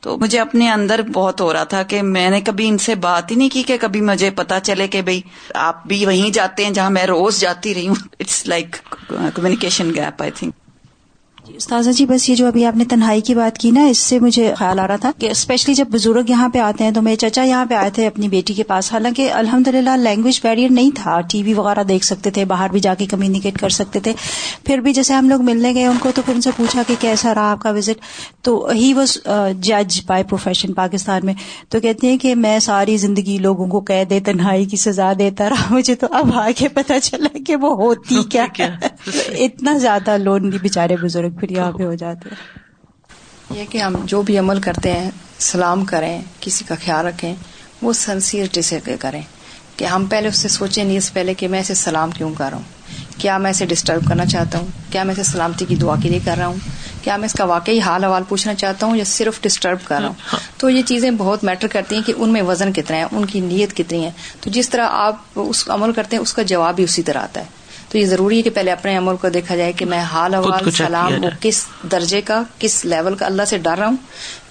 [0.04, 3.30] تو مجھے اپنے اندر بہت ہو رہا تھا کہ میں نے کبھی ان سے بات
[3.30, 5.20] ہی نہیں کی کہ کبھی مجھے پتا چلے کہ بھائی
[5.54, 8.76] آپ بھی وہیں جاتے ہیں جہاں میں روز جاتی رہی ہوں۔ It's like
[9.08, 10.54] communication gap I think
[11.46, 14.18] استاذہ جی بس یہ جو ابھی آپ نے تنہائی کی بات کی نا اس سے
[14.18, 17.16] مجھے خیال آ رہا تھا کہ اسپیشلی جب بزرگ یہاں پہ آتے ہیں تو میرے
[17.16, 20.90] چچا یہاں پہ آئے تھے اپنی بیٹی کے پاس۔ حالانکہ الحمد للہ لینگویج بیریئر نہیں
[20.94, 24.12] تھا ٹی وی وغیرہ دیکھ سکتے تھے باہر بھی جا کے کمیونیکیٹ کر سکتے تھے۔
[24.64, 26.94] پھر بھی جیسے ہم لوگ ملنے گئے ان کو تو پھر ان سے پوچھا کہ
[27.00, 28.00] کیسا رہا آپ کا وزٹ
[28.42, 29.18] تو ہی واز
[29.60, 31.34] جج بائی پروفیشن پاکستان میں۔
[31.68, 35.74] تو کہتے ہیں کہ میں ساری زندگی لوگوں کو قید تنہائی کی سزا دیتا رہا۔
[35.74, 38.46] مجھے تو اب آگے پتا چلا کہ وہ ہوتی کیا۔
[39.38, 42.28] اتنا زیادہ لون بےچارے بزرگ۔ پھر یہاں پہ ہو جاتے
[43.50, 47.34] یہ کہ ہم جو بھی عمل کرتے ہیں سلام کریں کسی کا خیال رکھیں
[47.82, 49.22] وہ سنسیئرٹی سے کریں۔
[49.76, 52.48] کہ ہم پہلے اس سے سوچیں نہیں اس پہلے کہ میں اسے سلام کیوں کر
[52.50, 52.64] رہا ہوں؟
[53.18, 56.18] کیا میں اسے ڈسٹرب کرنا چاہتا ہوں؟ کیا میں اسے سلامتی کی دعا کے لیے
[56.24, 56.56] کر رہا ہوں؟
[57.02, 60.06] کیا میں اس کا واقعی حال حوال پوچھنا چاہتا ہوں یا صرف ڈسٹرب کر رہا
[60.06, 63.04] ہوں؟ ہاں۔ تو یہ چیزیں بہت میٹر کرتی ہیں کہ ان میں وزن کتنا ہے
[63.12, 66.42] ان کی نیت کتنی ہے۔ تو جس طرح آپ اس عمل کرتے ہیں اس کا
[66.42, 67.46] جواب بھی اسی طرح آتا ہے۔
[67.94, 70.70] تو یہ ضروری ہے کہ پہلے اپنے عمل کو دیکھا جائے کہ میں حال احوال
[70.70, 73.96] سلام کس درجے کا کس لیول کا اللہ سے ڈر رہا ہوں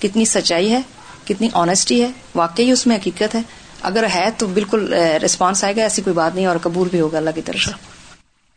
[0.02, 0.82] کتنی سچائی ہے
[1.26, 3.42] کتنی آنےسٹی ہے واقعی اس میں حقیقت ہے۔
[3.82, 7.18] اگر ہے تو بالکل ریسپانس آئے گا ایسی کوئی بات نہیں اور قبول بھی ہوگا
[7.18, 7.72] اللہ کی طرف سے۔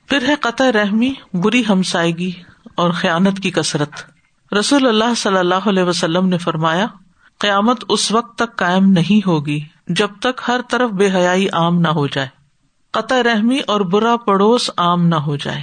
[0.06, 2.32] پھر ہے قطع رحمی بری ہمسائیگی
[2.74, 3.90] اور خیانت کی کثرت۔
[4.54, 6.86] رسول اللہ صلی اللہ علیہ وسلم نے فرمایا
[7.38, 11.88] قیامت اس وقت تک قائم نہیں ہوگی جب تک ہر طرف بے حیائی عام نہ
[11.88, 12.35] ہو جائے۔
[12.96, 15.62] قطع رحمی اور برا پڑوس عام نہ ہو جائے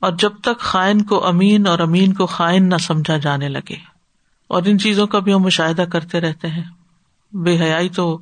[0.00, 3.76] اور جب تک خائن کو امین اور امین کو خائن نہ سمجھا جانے لگے
[4.48, 6.64] اور ان چیزوں کا بھی ہم مشاہدہ کرتے رہتے ہیں۔
[7.32, 8.18] بے حیائی تو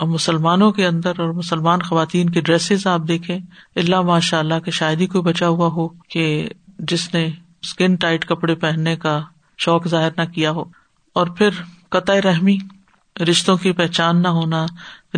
[0.00, 3.38] مسلمانوں کے اندر اور مسلمان خواتین کی ڈریسز آپ دیکھیں
[3.76, 7.30] اللہ ماشاء اللہ کے شاید ہی کوئی بچا ہوا ہو کہ جس نے
[7.62, 9.20] اسکن ٹائٹ کپڑے پہننے کا
[9.58, 10.64] شوق ظاہر نہ کیا ہو۔
[11.12, 11.48] اور پھر
[11.88, 12.58] قطع رحمی،
[13.20, 14.66] رشتوں کی پہچان نہ ہونا،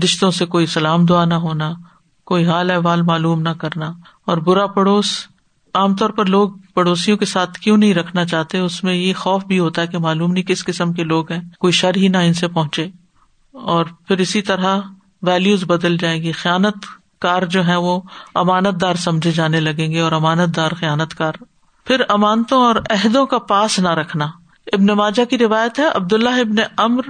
[0.04, 1.72] رشتوں سے کوئی سلام دعا نہ ہونا
[2.24, 3.92] کوئی حال احوال معلوم نہ کرنا
[4.26, 5.26] اور برا پڑوس
[5.74, 9.44] عام طور پر لوگ پڑوسیوں کے ساتھ کیوں نہیں رکھنا چاہتے؟ اس میں یہ خوف
[9.44, 12.16] بھی ہوتا ہے کہ معلوم نہیں کس قسم کے لوگ ہیں، کوئی شر ہی نہ
[12.16, 12.86] ان سے پہنچے۔
[13.52, 14.80] اور پھر اسی طرح
[15.22, 16.74] ویلوز بدل جائیں گی۔ خیانت
[17.20, 18.00] کار جو ہے وہ
[18.34, 21.32] امانت دار سمجھے جانے لگیں گے اور امانت دار خیانت کار۔
[21.84, 24.26] پھر امانتوں اور عہدوں کا پاس نہ رکھنا۔
[24.72, 27.02] ابن ماجا کی روایت ہے عبد اللہ ابن امر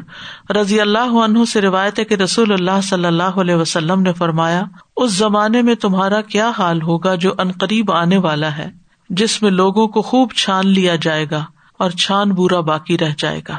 [0.53, 4.63] رضی اللہ عنہ سے روایت ہے کہ رسول اللہ صلی اللہ علیہ وسلم نے فرمایا،
[4.97, 8.71] اس زمانے میں تمہارا کیا حال ہوگا جو قریب آنے والا ہے،
[9.11, 11.45] جس میں لوگوں کو خوب چھان لیا جائے گا
[11.79, 13.59] اور چھان برا باقی رہ جائے گا۔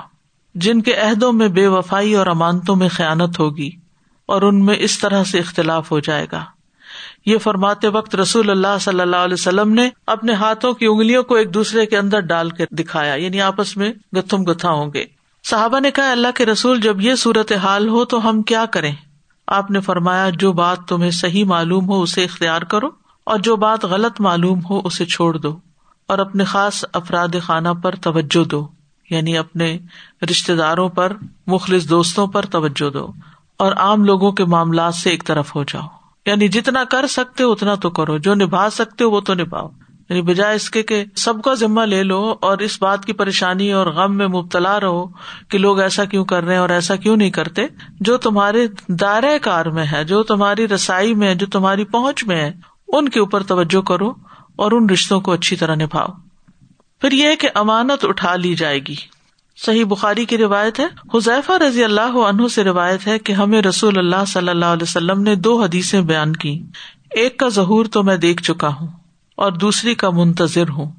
[0.55, 3.69] جن کے عہدوں میں بے وفائی اور امانتوں میں خیانت ہوگی
[4.25, 6.43] اور ان میں اس طرح سے اختلاف ہو جائے گا۔
[7.25, 11.35] یہ فرماتے وقت رسول اللہ صلی اللہ علیہ وسلم نے اپنے ہاتھوں کی انگلیوں کو
[11.35, 15.05] ایک دوسرے کے اندر ڈال کر دکھایا یعنی آپس میں گتھم گتھا ہوں گے۔
[15.43, 18.93] صحابہ نے کہا، اللہ کے رسول، جب یہ صورت حال ہو تو ہم کیا کریں؟
[19.47, 22.89] آپ نے فرمایا، جو بات تمہیں صحیح معلوم ہو اسے اختیار کرو،
[23.23, 25.55] اور جو بات غلط معلوم ہو اسے چھوڑ دو،
[26.07, 28.67] اور اپنے خاص افراد خانہ پر توجہ دو
[29.09, 29.77] یعنی اپنے
[30.31, 31.13] رشتے داروں پر،
[31.47, 33.07] مخلص دوستوں پر توجہ دو،
[33.57, 35.87] اور عام لوگوں کے معاملات سے ایک طرف ہو جاؤ۔
[36.25, 39.69] یعنی جتنا کر سکتے ہو اتنا تو کرو، جو نبھا سکتے ہو وہ تو نبھاؤ۔
[40.09, 43.71] یعنی بجائے اس کے کہ سب کا ذمہ لے لو اور اس بات کی پریشانی
[43.71, 45.07] اور غم میں مبتلا رہو
[45.49, 47.61] کہ لوگ ایسا کیوں کر رہے ہیں اور ایسا کیوں نہیں کرتے۔
[47.99, 52.51] جو تمہارے دائرۂ کار میں ہے، جو تمہاری رسائی میں جو تمہاری پہنچ میں ہے،
[52.87, 54.09] ان کے اوپر توجہ کرو
[54.55, 56.07] اور ان رشتوں کو اچھی طرح نبھاؤ۔
[57.01, 58.95] پھر یہ کہ امانت اٹھا لی جائے گی۔
[59.57, 63.97] صحیح بخاری کی روایت ہے۔ حذیفہ رضی اللہ عنہ سے روایت ہے کہ ہمیں رسول
[63.97, 66.63] اللہ صلی اللہ علیہ وسلم نے دو حدیث بیان کی۔
[67.11, 68.87] ایک کا ظہور تو میں دیکھ چکا ہوں
[69.35, 70.91] اور دوسری کا منتظر ہوں۔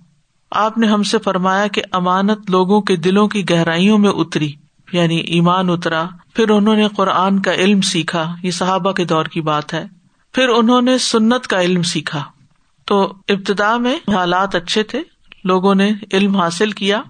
[0.51, 4.53] آپ نے ہم سے فرمایا کہ امانت لوگوں کے دلوں کی گہرائیوں میں اتری
[4.93, 9.41] یعنی ایمان اترا۔ پھر انہوں نے قرآن کا علم سیکھا۔ یہ صحابہ کے دور کی
[9.41, 9.85] بات ہے۔
[10.33, 12.25] پھر انہوں نے سنت کا علم سیکھا۔
[12.85, 15.03] تو ابتدا میں حالات اچھے تھے۔
[15.45, 17.03] لوگوں نے علم حاصل کیا۔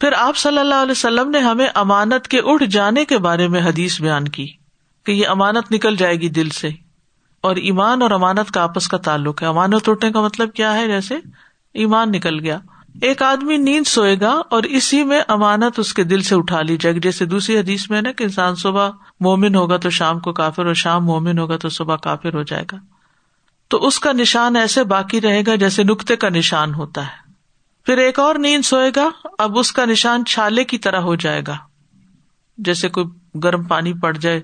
[0.00, 3.60] پھر آپ صلی اللہ علیہ وسلم نے ہمیں امانت کے اٹھ جانے کے بارے میں
[3.60, 4.46] حدیث بیان کی
[5.04, 6.68] کہ یہ امانت نکل جائے گی دل سے
[7.40, 10.86] اور ایمان اور امانت کا آپس کا تعلق ہے۔ امانت اٹھنے کا مطلب کیا ہے؟
[10.86, 11.14] جیسے
[11.74, 12.58] ایمان نکل گیا۔
[13.02, 16.76] ایک آدمی نیند سوئے گا اور اسی میں امانت اس کے دل سے اٹھا لی
[16.76, 20.32] جائے گی۔ جیسے دوسری حدیث میں نا کہ انسان صبح مومن ہوگا تو شام کو
[20.32, 22.76] کافر اور شام مومن ہوگا تو صبح کافر ہو جائے گا۔
[23.68, 27.25] تو اس کا نشان ایسے باقی رہے گا جیسے نقطے کا نشان ہوتا ہے۔
[27.86, 31.42] پھر ایک اور نیند سوئے گا، اب اس کا نشان چھالے کی طرح ہو جائے
[31.46, 31.56] گا۔
[32.58, 33.06] جیسے کوئی
[33.44, 34.40] گرم پانی پڑ جائے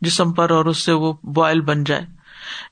[0.00, 2.06] جسم پر اور اس سے وہ بوائل بن جائے۔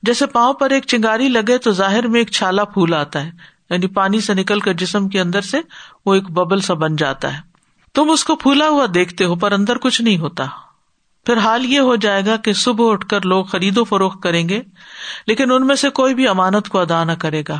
[0.03, 3.31] جیسے پاؤں پر ایک چنگاری لگے تو ظاہر میں ایک چھالا پھول آتا ہے
[3.69, 5.61] یعنی پانی سے نکل کر جسم کے اندر سے
[6.05, 7.41] وہ ایک ببل سا بن جاتا ہے۔
[7.93, 10.45] تم اس کو پھولا ہوا دیکھتے ہو پر اندر کچھ نہیں ہوتا۔
[11.25, 14.49] پھر حال یہ ہو جائے گا کہ صبح اٹھ کر لوگ خرید و فروخت کریں
[14.49, 14.61] گے،
[15.27, 17.59] لیکن ان میں سے کوئی بھی امانت کو ادا نہ کرے گا۔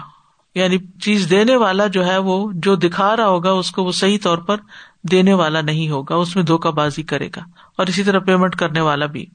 [0.56, 4.18] یعنی چیز دینے والا جو ہے وہ جو دکھا رہا ہوگا اس کو وہ صحیح
[4.24, 4.58] طور پر
[5.04, 7.42] دینے والا نہیں ہوگا، اس میں دھوکہ بازی کرے گا،
[7.78, 9.26] اور اسی طرح پیمنٹ کرنے والا بھی۔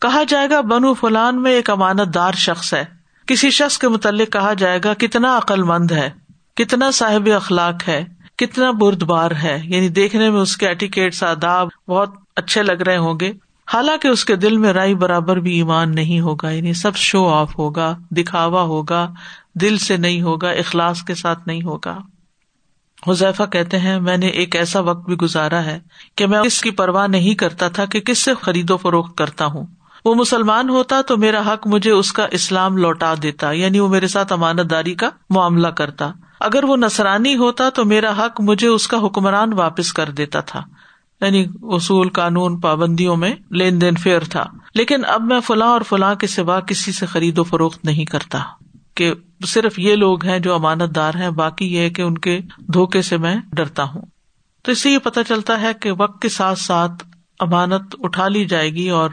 [0.00, 2.84] کہا جائے گا، بنو فلان میں ایک امانت دار شخص ہے۔
[3.26, 6.10] کسی شخص کے متعلق کہا جائے گا، کتنا عقل مند ہے،
[6.56, 8.04] کتنا صاحب اخلاق ہے،
[8.36, 12.96] کتنا برد بار ہے۔ یعنی دیکھنے میں اس کے ایٹیکیٹ آداب بہت اچھے لگ رہے
[12.96, 13.32] ہوں گے۔
[13.74, 17.58] حالانکہ اس کے دل میں رائی برابر بھی ایمان نہیں ہوگا یعنی سب شو آف
[17.58, 19.12] ہوگا، دکھاوا ہوگا۔
[19.54, 21.98] دل سے نہیں ہوگا، اخلاص کے ساتھ نہیں ہوگا۔
[23.08, 25.78] حذیفہ کہتے ہیں، میں نے ایک ایسا وقت بھی گزارا ہے
[26.16, 29.46] کہ میں اس کی پرواہ نہیں کرتا تھا کہ کس سے خرید و فروخت کرتا
[29.46, 29.66] ہوں۔
[30.04, 34.08] وہ مسلمان ہوتا تو میرا حق مجھے اس کا اسلام لوٹا دیتا یعنی وہ میرے
[34.08, 38.88] ساتھ امانت داری کا معاملہ کرتا۔ اگر وہ نسرانی ہوتا تو میرا حق مجھے اس
[38.88, 40.62] کا حکمران واپس کر دیتا تھا۔
[41.20, 46.14] یعنی اصول، قانون، پابندیوں میں لین دین فیئر تھا۔ لیکن اب میں فلاں اور فلاں
[46.14, 48.38] کے سوا کسی سے خرید و فروخت نہیں کرتا۔
[48.94, 49.12] کہ
[49.46, 53.16] صرف یہ لوگ ہیں جو امانت دار ہیں، باقی یہ کہ ان کے دھوکے سے
[53.16, 54.02] میں ڈرتا ہوں۔
[54.62, 57.04] تو اس سے یہ پتا چلتا ہے کہ وقت کے ساتھ ساتھ
[57.40, 59.10] امانت اٹھا لی جائے گی اور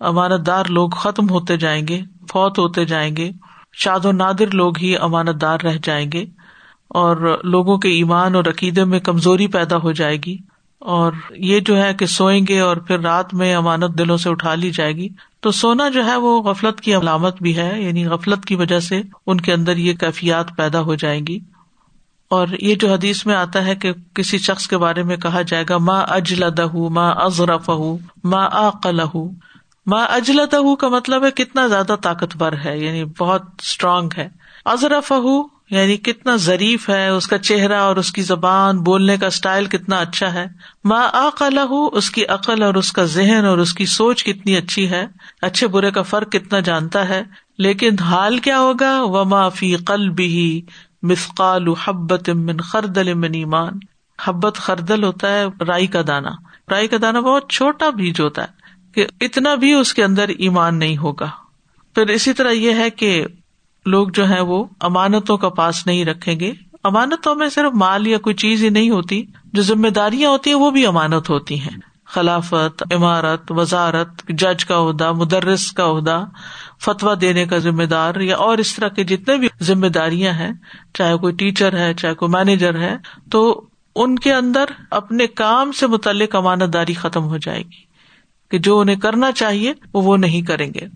[0.00, 2.00] امانت دار لوگ ختم ہوتے جائیں گے،
[2.32, 3.30] فوت ہوتے جائیں گے۔
[3.72, 6.24] شاد و نادر لوگ ہی امانت دار رہ جائیں گے
[6.88, 10.36] اور لوگوں کے ایمان اور عقیدے میں کمزوری پیدا ہو جائے گی۔
[10.82, 14.54] اور یہ جو ہے کہ سوئیں گے اور پھر رات میں امانت دلوں سے اٹھا
[14.54, 15.08] لی جائے گی۔
[15.40, 19.02] تو سونا جو ہے وہ غفلت کی علامت بھی ہے یعنی غفلت کی وجہ سے
[19.26, 21.38] ان کے اندر یہ کیفیات پیدا ہو جائیں گی۔
[22.30, 25.64] اور یہ جو حدیث میں آتا ہے کہ کسی شخص کے بارے میں کہا جائے
[25.68, 27.70] گا ماں اجل دہ ماں ازرف
[28.24, 29.00] ماں عقل
[29.86, 34.28] ماں اجل دہ کا مطلب ہے کتنا زیادہ طاقتور ہے یعنی بہت اسٹرانگ ہے۔
[34.64, 35.12] ازرف
[35.72, 39.96] یعنی کتنا ظریف ہے، اس کا چہرہ اور اس کی زبان، بولنے کا اسٹائل کتنا
[39.96, 40.46] اچھا ہے۔
[40.84, 41.58] ماں عقل
[41.92, 45.06] اس کی عقل اور اس کا ذہن اور اس کی سوچ کتنی اچھی ہے۔
[45.42, 47.22] اچھے برے کا فرق کتنا جانتا ہے۔
[47.58, 50.62] لیکن حال کیا ہوگا؟ و معافی قل بھی
[51.02, 53.72] مسقال حبت من خردل من ایمان۔
[54.22, 56.30] حبت خردل ہوتا ہے رائی کا دانا۔
[56.70, 58.48] رائی کا دانا بہت چھوٹا بیج ہوتا ہے
[58.94, 61.30] کہ اتنا بھی اس کے اندر ایمان نہیں ہوگا۔
[61.94, 63.26] پھر اسی طرح یہ ہے کہ
[63.86, 66.52] لوگ جو ہے وہ امانتوں کا پاس نہیں رکھیں گے۔
[66.84, 70.56] امانتوں میں صرف مال یا کوئی چیز ہی نہیں ہوتی، جو ذمہ داریاں ہوتی ہیں،
[70.56, 76.24] وہ بھی امانت ہوتی ہیں۔ خلافت، عمارت، وزارت، جج کا عہدہ، مدرس کا عہدہ
[76.80, 80.52] فتوا دینے کا ذمہ دار یا اور اس طرح کے جتنے بھی ذمہ داریاں ہیں،
[80.94, 82.96] چاہے کوئی ٹیچر ہے، چاہے کوئی مینیجر ہے،
[83.30, 83.66] تو
[83.96, 87.92] ان کے اندر اپنے کام سے متعلق امانت داری ختم ہو جائے گی۔
[88.50, 90.86] کہ جو انہیں کرنا چاہیے، وہ وہ نہیں کریں گے۔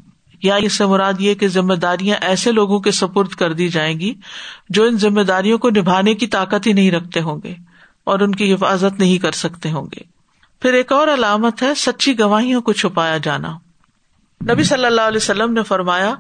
[0.43, 4.01] یا اس سے مراد یہ کہ ذمہ داریاں ایسے لوگوں کے سپرد کر دی جائیں
[4.01, 4.15] گی
[4.69, 7.55] جو ان ذمہ داریوں کو نبھانے کی طاقت ہی نہیں رکھتے ہوں گے
[8.05, 10.01] اور ان کی حفاظت نہیں کر سکتے ہوں گے۔
[10.61, 13.59] پھر ایک اور علامت ہے، سچی گواہیوں کو چھپایا جانا۔
[14.53, 16.15] نبی صلی اللہ علیہ وسلم نے فرمایا،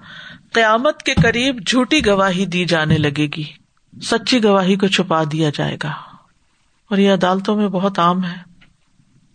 [0.53, 3.45] قیامت کے قریب جھوٹی گواہی دی جانے لگے گی۔
[4.03, 5.91] سچی گواہی کو چھپا دیا جائے گا۔
[6.91, 8.37] اور یہ عدالتوں میں بہت عام ہے۔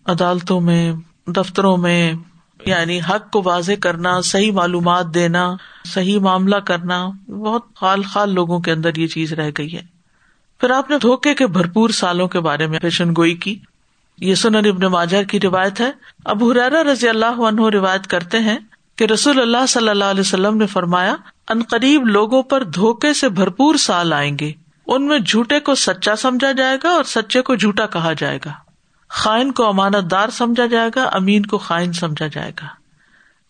[0.06, 0.92] عدالتوں میں،
[1.26, 2.12] دفتروں میں
[2.66, 5.54] یعنی حق کو واضح کرنا، صحیح معلومات دینا،
[5.84, 9.82] صحیح معاملہ کرنا، بہت خال خال لوگوں کے اندر یہ چیز رہ گئی ہے۔
[10.60, 13.58] پھر آپ نے دھوکے کے بھرپور سالوں کے بارے میں پیشن گوئی کی۔
[14.18, 15.90] یہ سنن ابن ماجر کی روایت ہے۔
[16.24, 18.58] اب حرارا رضی اللہ عنہ روایت کرتے ہیں
[18.96, 21.14] کہ رسول اللہ صلی اللہ علیہ وسلم نے فرمایا،
[21.48, 24.52] ان قریب لوگوں پر دھوکے سے بھرپور سال آئیں گے۔
[24.86, 28.52] ان میں جھوٹے کو سچا سمجھا جائے گا اور سچے کو جھوٹا کہا جائے گا۔
[29.12, 32.66] خائن کو امانت دار سمجھا جائے گا، امین کو خائن سمجھا جائے گا۔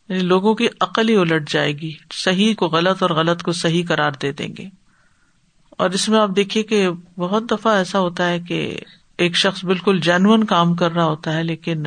[0.09, 3.85] یعنی لوگوں کی عقل ہی الٹ جائے گی، صحیح کو غلط اور غلط کو صحیح
[3.89, 4.69] قرار دے دیں گے۔
[5.71, 6.89] اور اس میں آپ دیکھیے کہ
[7.19, 8.79] بہت دفعہ ایسا ہوتا ہے کہ
[9.19, 11.83] ایک شخص بالکل جینون کام کر رہا ہوتا ہے، لیکن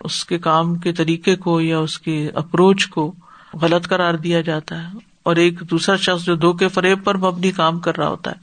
[0.00, 3.14] اس کے کام کے طریقے کو یا اس کی اپروچ کو
[3.54, 7.50] غلط قرار دیا جاتا ہے۔ اور ایک دوسرا شخص جو دو کے فریب پر مبنی
[7.50, 8.36] کام کر رہا ہوتا ہے،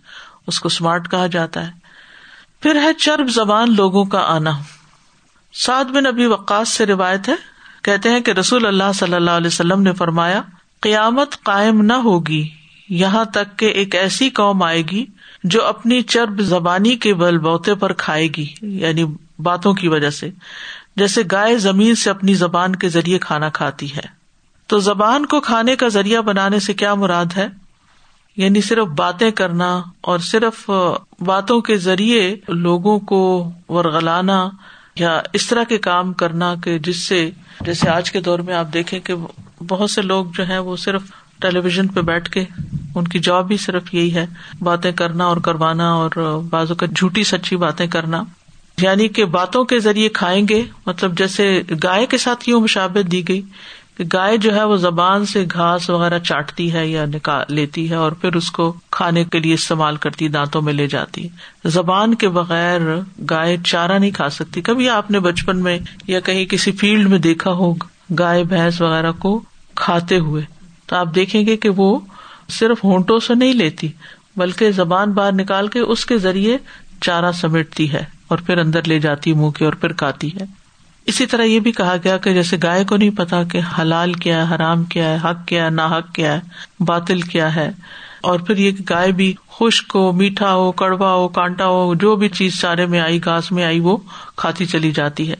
[0.47, 1.84] اس کو اسمارٹ کہا جاتا ہے۔
[2.65, 4.51] پھر ہے چرب زبان لوگوں کا آنا۔
[5.53, 7.33] سعد بن ابھی وقاص سے روایت ہے،
[7.83, 10.41] کہتے ہیں کہ رسول اللہ صلی اللہ علیہ وسلم نے فرمایا،
[10.81, 12.49] قیامت قائم نہ ہوگی،
[12.89, 15.05] یہاں تک کہ ایک ایسی قوم آئے گی
[15.43, 19.03] جو اپنی چرب زبانی کے بل بوتے پر کھائے گی یعنی
[19.39, 20.29] باتوں کی وجہ سے۔
[20.95, 24.07] جیسے گائے زمین سے اپنی زبان کے ذریعے کھانا کھاتی ہے۔
[24.67, 27.47] تو زبان کو کھانے کا ذریعہ بنانے سے کیا مراد ہے؟
[28.37, 30.69] یعنی صرف باتیں کرنا اور صرف
[31.25, 34.49] باتوں کے ذریعے لوگوں کو ورگلانا
[34.95, 37.31] یا اس طرح کے کام کرنا کہ جس سے
[37.61, 39.13] جیسے آج کے دور میں آپ دیکھیں کہ
[39.67, 41.01] بہت سے لوگ جو ہے وہ صرف
[41.41, 42.45] ٹیلی ویژن پہ بیٹھ کے
[42.95, 44.25] ان کی جاب بھی صرف یہی ہے،
[44.59, 48.23] باتیں کرنا اور کروانا اور بازو کا جھوٹی سچی باتیں کرنا۔
[48.81, 53.27] یعنی کہ باتوں کے ذریعے کھائیں گے مطلب جیسے گائے کے ساتھ یوں مشابت دی
[53.27, 53.41] گئی
[53.97, 57.95] کہ گائے جو ہے وہ زبان سے گھاس وغیرہ چاٹتی ہے یا نکال لیتی ہے
[57.95, 61.27] اور پھر اس کو کھانے کے لیے استعمال کرتی، دانتوں میں لے جاتی۔
[61.65, 62.79] زبان کے بغیر
[63.29, 67.19] گائے چارہ نہیں کھا سکتی۔ کبھی آپ نے بچپن میں یا کہیں کسی فیلڈ میں
[67.19, 67.73] دیکھا ہو
[68.19, 69.43] گائے بھینس وغیرہ کو
[69.75, 70.41] کھاتے ہوئے۔
[70.85, 71.99] تو آپ دیکھیں گے کہ وہ
[72.49, 73.87] صرف ہونٹوں سے نہیں لیتی،
[74.35, 76.57] بلکہ زبان باہر نکال کے اس کے ذریعے
[77.01, 80.64] چارہ سمیٹتی ہے اور پھر اندر لے جاتی منہ کے اور پھر کھاتی ہے۔
[81.05, 84.37] اسی طرح یہ بھی کہا گیا کہ جیسے گائے کو نہیں پتا کہ حلال کیا
[84.37, 87.71] ہے، حرام کیا ہے، حق کیا ہے نا حق کیا ہے، باطل کیا ہے،
[88.21, 92.29] اور پھر یہ گائے بھی خشک ہو، میٹھا ہو، کڑوا ہو، کانٹا ہو، جو بھی
[92.29, 93.97] چیز چارے میں آئی، گھاس میں آئی، وہ
[94.35, 95.35] کھاتی چلی جاتی ہے،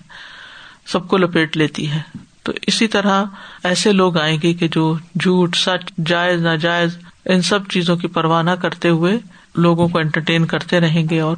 [0.85, 2.01] سب کو لپیٹ لیتی ہے۔
[2.43, 3.23] تو اسی طرح
[3.63, 8.43] ایسے لوگ آئیں گے کہ جو جھوٹ، سچ، جائز، ناجائز، ان سب چیزوں کی پرواہ
[8.43, 9.17] نہ کرتے ہوئے
[9.55, 11.37] لوگوں کو انٹرٹین کرتے رہیں گے اور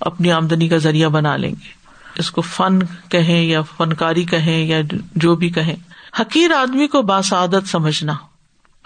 [0.00, 1.75] اپنی آمدنی کا ذریعہ بنا لیں گے۔
[2.18, 4.80] اس کو فن کہیں یا فنکاری کہیں یا
[5.16, 5.76] جو بھی کہیں۔
[6.20, 8.12] حقیر آدمی کو باسعادت سمجھنا۔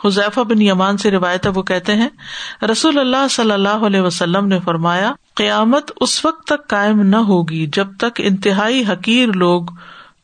[0.05, 2.09] حذیفہ بن یمان سے روایت وہ کہتے ہیں،
[2.73, 7.67] رسول اللہ صلی اللہ علیہ وسلم نے فرمایا، قیامت اس وقت تک قائم نہ ہوگی
[7.73, 9.63] جب تک انتہائی حقیر لوگ،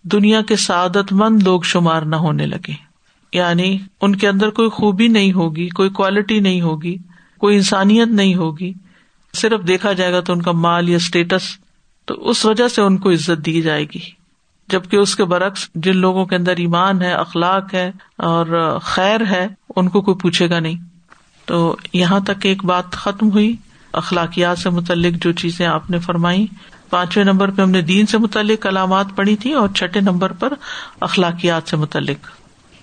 [0.03, 2.73] دنیا کے سعادت مند لوگ شمار نہ ہونے لگے۔
[3.33, 6.97] یعنی ان کے اندر کوئی خوبی نہیں ہوگی، کوئی کوالٹی نہیں ہوگی،
[7.39, 8.73] کوئی انسانیت نہیں ہوگی۔
[9.35, 11.43] صرف دیکھا جائے گا تو ان کا مال یا اسٹیٹس
[12.07, 14.27] تو اس وجہ سے ان کو عزت دی جائے گی۔
[14.69, 19.47] جبکہ اس کے برعکس جن لوگوں کے اندر ایمان ہے، اخلاق ہے اور خیر ہے،
[19.77, 20.77] ان کو کوئی پوچھے گا نہیں۔
[21.45, 23.57] تو یہاں تک ایک بات ختم ہوئی۔
[23.93, 26.47] اخلاقیات سے متعلق جو چیزیں آپ نے فرمائی
[26.91, 30.53] پانچویں نمبر پہ ہم نے دین سے متعلق علامات پڑھی تھی اور چھٹے نمبر پر
[31.01, 32.27] اخلاقیات سے متعلق۔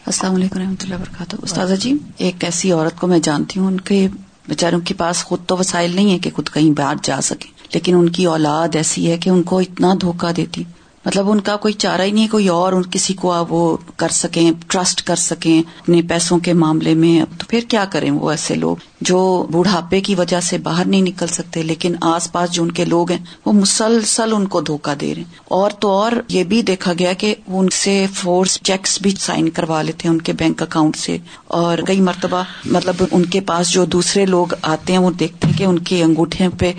[0.06, 3.80] السلام علیکم رحمۃ اللہ وبرکاتہ۔ استاذہ جی ایک ایسی عورت کو میں جانتی ہوں، ان
[3.80, 4.08] کے
[4.48, 7.96] بےچاروں کے پاس خود تو وسائل نہیں ہے کہ خود کہیں باہر جا سکے لیکن
[7.96, 10.64] ان کی اولاد ایسی ہے کہ ان کو اتنا دھوکا دیتی۔
[11.06, 14.52] مطلب ان کا کوئی چارہ ہی نہیں کوئی اور ان کسی کو وہ کر سکیں،
[14.68, 18.76] ٹرسٹ کر سکیں اپنے پیسوں کے معاملے میں۔ تو پھر کیا کریں وہ ایسے لوگ؟
[19.06, 22.86] جو بوڑھاپے کی وجہ سے باہر نہیں نکل سکتے لیکن آس پاس جو ان کے
[22.86, 26.62] لوگ ہیں وہ مسلسل ان کو دھوکہ دے رہے ہیں۔ اور تو اور یہ بھی
[26.62, 30.62] دیکھا گیا کہ ان سے فورس چیکس بھی سائن کروا لیتے ہیں ان کے بینک
[30.62, 35.12] اکاؤنٹ سے۔ اور کئی مرتبہ مطلب ان کے پاس جو دوسرے لوگ آتے ہیں وہ
[35.12, 36.74] دیکھتے ہیں کہ ان کے انگوٹھے پہ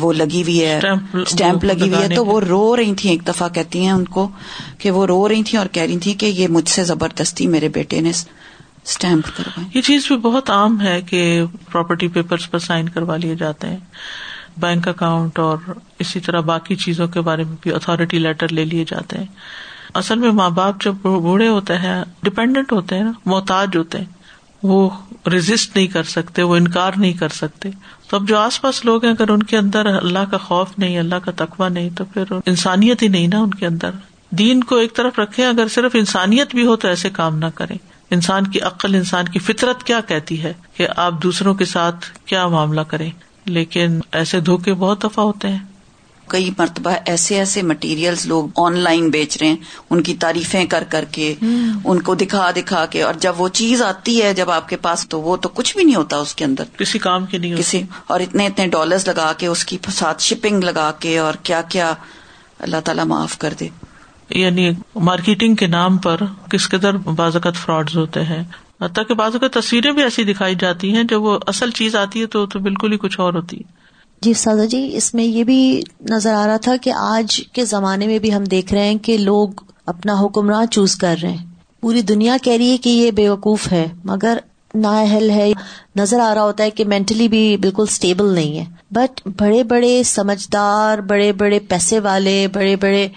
[0.00, 0.80] وہ لگی ہوئی ہے
[1.14, 4.28] اسٹیمپ لگی ہوئی ہے۔ تو وہ رو رہی تھی ایک دفعہ کہتی ہیں ان کو
[4.78, 7.68] کہ وہ رو رہی تھی اور کہہ رہی تھی کہ یہ مجھ سے زبردستی میرے
[7.68, 8.12] بیٹے نے
[8.86, 13.34] اسٹیمپ کروائے یہ چیز بھی بہت عام ہے کہ پراپرٹی پیپر پر سائن کروا لیے
[13.34, 13.76] جاتے ہیں۔
[14.56, 15.58] بینک اکاؤنٹ اور
[15.98, 19.26] اسی طرح باقی چیزوں کے بارے میں بھی اتارٹی لیٹر لے لیے جاتے ہیں۔
[19.94, 24.04] اصل میں ماں باپ جب بوڑھے ہوتے ہیں ڈپینڈنٹ ہوتے ہیں نا محتاج ہوتے ہیں،
[24.62, 24.90] وہ
[25.26, 27.68] رجسٹ نہیں کر سکتے، وہ انکار نہیں کر سکتے۔
[28.08, 30.98] تو اب جو آس پاس لوگ ہیں، اگر ان کے اندر اللہ کا خوف نہیں،
[30.98, 33.90] اللہ کا تقوی نہیں، تو پھر انسانیت ہی نہیں نا ان کے اندر۔
[34.30, 37.74] دین کو ایک طرف رکھے اگر صرف انسانیت بھی ہو تو ایسے کام نہ کرے
[38.14, 42.46] انسان کی عقل انسان کی فطرت کیا کہتی ہے کہ آپ دوسروں کے ساتھ کیا
[42.48, 43.10] معاملہ کریں؟
[43.44, 45.58] لیکن ایسے دھوکے بہت دفعہ ہوتے ہیں۔
[46.28, 49.56] کئی مرتبہ ایسے ایسے مٹیریل لوگ آن لائن بیچ رہے ہیں
[49.90, 51.34] ان کی تعریفیں کر کر کے
[51.84, 55.08] ان کو دکھا دکھا کے اور جب وہ چیز آتی ہے جب آپ کے پاس
[55.08, 57.82] تو وہ تو کچھ بھی نہیں ہوتا اس کے اندر۔ کسی کام کی نہیں کسی
[58.06, 61.92] اور اتنے اتنے ڈالرز لگا کے اس کی ساتھ شپنگ لگا کے اور کیا کیا
[62.58, 63.68] اللہ تعالیٰ معاف کر دے۔
[64.30, 66.16] یعنی مارکیٹنگ کے نام پر
[66.50, 68.44] کس قدر بازوقت فراڈ ہوتے ہیں۔
[68.80, 72.20] حتیٰ کہ بعض اوقات تصویریں بھی ایسی دکھائی جاتی ہیں، جب وہ اصل چیز آتی
[72.20, 73.62] ہے تو بالکل ہی کچھ اور ہوتی۔ ہے
[74.22, 78.06] جی سازا جی اس میں یہ بھی نظر آ رہا تھا کہ آج کے زمانے
[78.06, 79.48] میں بھی ہم دیکھ رہے ہیں کہ لوگ
[79.86, 81.46] اپنا حکمراں چوز کر رہے ہیں۔
[81.80, 84.38] پوری دنیا کہہ رہی ہے کہ یہ بے وقوف ہے، مگر
[84.74, 85.52] نااہل ہے،
[85.96, 90.02] نظر آ رہا ہوتا ہے کہ مینٹلی بھی بالکل اسٹیبل نہیں ہے۔ بٹ بڑے بڑے
[90.02, 93.08] سمجھدار، بڑے بڑے پیسے والے، بڑے بڑے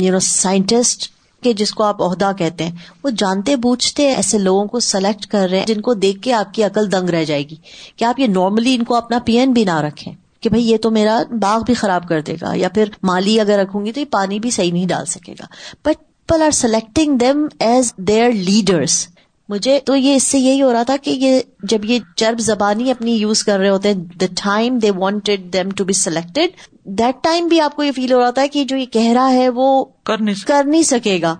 [0.00, 1.08] یو نو سائنٹسٹ
[1.42, 5.48] کے جس کو آپ عہدہ کہتے ہیں، وہ جانتے بوجھتے ایسے لوگوں کو سلیکٹ کر
[5.50, 7.56] رہے ہیں جن کو دیکھ کے آپ کی عقل دنگ رہ جائے گی۔
[7.96, 10.76] کہ آپ یہ نارملی ان کو اپنا پی این بھی نہ رکھیں کہ بھائی یہ
[10.76, 14.00] تو میرا باغ بھی خراب کر دے گا یا پھر مالی اگر رکھوں گی تو
[14.00, 15.44] یہ پانی بھی صحیح نہیں ڈال سکے گا۔
[15.84, 19.08] But people are selecting them as their leaders
[19.48, 22.90] مجھے تو یہ اس سے یہی ہو رہا تھا کہ یہ جب یہ چرب زبانی
[22.90, 27.14] اپنی یوز کر رہے ہوتے ہیں the time they wanted them to be selected that
[27.22, 29.48] time بھی آپ کو یہ فیل ہو رہا تھا کہ جو یہ کہہ رہا ہے
[29.48, 31.36] وہ کر نہیں سکے۔ گا۔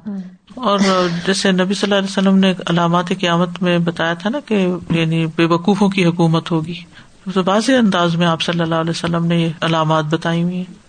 [0.55, 0.79] اور
[1.27, 5.27] جیسے نبی صلی اللہ علیہ وسلم نے علامات قیامت میں بتایا تھا نا کہ یعنی
[5.27, 6.75] بے وقوفوں کی حکومت ہوگی۔
[7.35, 10.86] تو واضح انداز میں آپ صلی اللہ علیہ وسلم نے یہ علامات بتائی ہوئی ہیں۔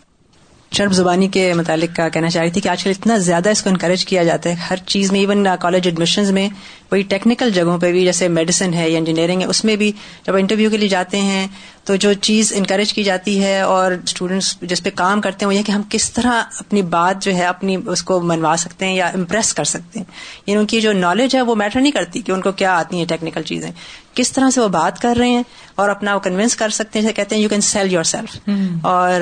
[0.77, 3.69] شرب زبانی کے متعلق کہنا چاہ رہی تھی کہ آج کل اتنا زیادہ اس کو
[3.69, 6.49] انکریج کیا جاتا ہے۔ ہر چیز میں ایون کالج ایڈمیشن میں،
[6.91, 9.91] وہی ٹیکنیکل جگہوں پہ بھی، جیسے میڈیسن ہے یا انجینئرنگ ہے، اس میں بھی
[10.27, 11.47] جب انٹرویو کے لیے جاتے ہیں،
[11.83, 15.55] تو جو چیز انکریج کی جاتی ہے اور اسٹوڈینٹس جس پہ کام کرتے ہیں، وہ
[15.55, 18.95] یہ کہ ہم کس طرح اپنی بات جو ہے، اپنی اس کو منوا سکتے ہیں
[18.95, 20.05] یا امپریس کر سکتے ہیں۔
[20.47, 22.97] یعنی ان کی جو نالج ہے، وہ میٹر نہیں کرتی کہ ان کو کیا آتی
[22.97, 23.71] ہیں ٹیکنیکل چیزیں۔
[24.17, 25.43] کس طرح سے وہ بات کر رہے ہیں
[25.75, 28.49] اور اپنا وہ کنوینس کر سکتے ہیں جیسے کہتے ہیں you can sell yourself
[28.81, 29.21] اور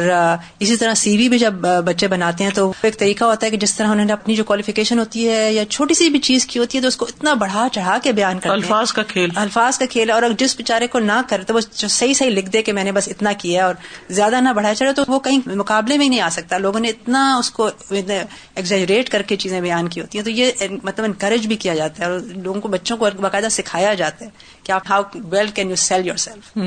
[0.60, 1.54] اسی طرح سی وی بھی جب
[1.86, 4.44] بچے بناتے ہیں تو ایک طریقہ ہوتا ہے کہ جس طرح انہوں نے اپنی جو
[4.44, 7.34] کوالیفکیشن ہوتی ہے یا چھوٹی سی بھی چیز کی ہوتی ہے تو اس کو اتنا
[7.34, 11.00] بڑھا چڑھا کے بیان کرتے الفاظ کا کھیل۔ الفاظ کا کھیل اور جس بےچارے کو
[11.00, 13.76] نہ کرے تو وہ صحیح صحیح لکھ دے کہ میں نے بس اتنا کیا اور
[14.10, 16.90] زیادہ نہ بڑھایا چڑھے تو وہ کہیں مقابلے میں ہی نہیں آ سکتا۔ لوگوں نے
[16.90, 20.52] اتنا اس کو ایگزیجریٹ کر کے چیزیں بیان کی ہوتی ہیں۔ تو یہ
[20.84, 24.30] مطلب انکریج بھی کیا جاتا ہے اور لوگوں کو بچوں کو باقاعدہ سکھایا جاتا ہے۔
[24.66, 26.58] کہ آپ how well can you sell yourself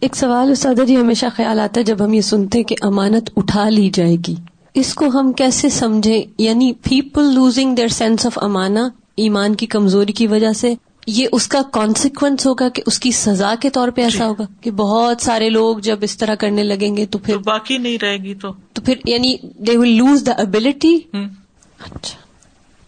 [0.00, 3.68] ایک سوال اسادہ جی ہمیشہ خیال آتا ہے جب ہم یہ سنتے کہ امانت اٹھا
[3.68, 4.34] لی جائے گی۔
[4.74, 10.12] اس کو ہم کیسے سمجھیں؟ یعنی people losing their sense of امانا ایمان کی کمزوری
[10.12, 10.74] کی وجہ سے
[11.06, 14.44] یہ اس کا کانسیکوینس ہوگا کہ اس کی سزا کے طور پہ ایسا جی۔ ہوگا
[14.60, 18.16] کہ بہت سارے لوگ جب اس طرح کرنے لگیں گے تو پھر باقی نہیں رہے
[18.16, 20.98] گی تو۔ تو پھر یعنی دے ول لوز دا ابلٹی
[21.78, 22.25] اچھا۔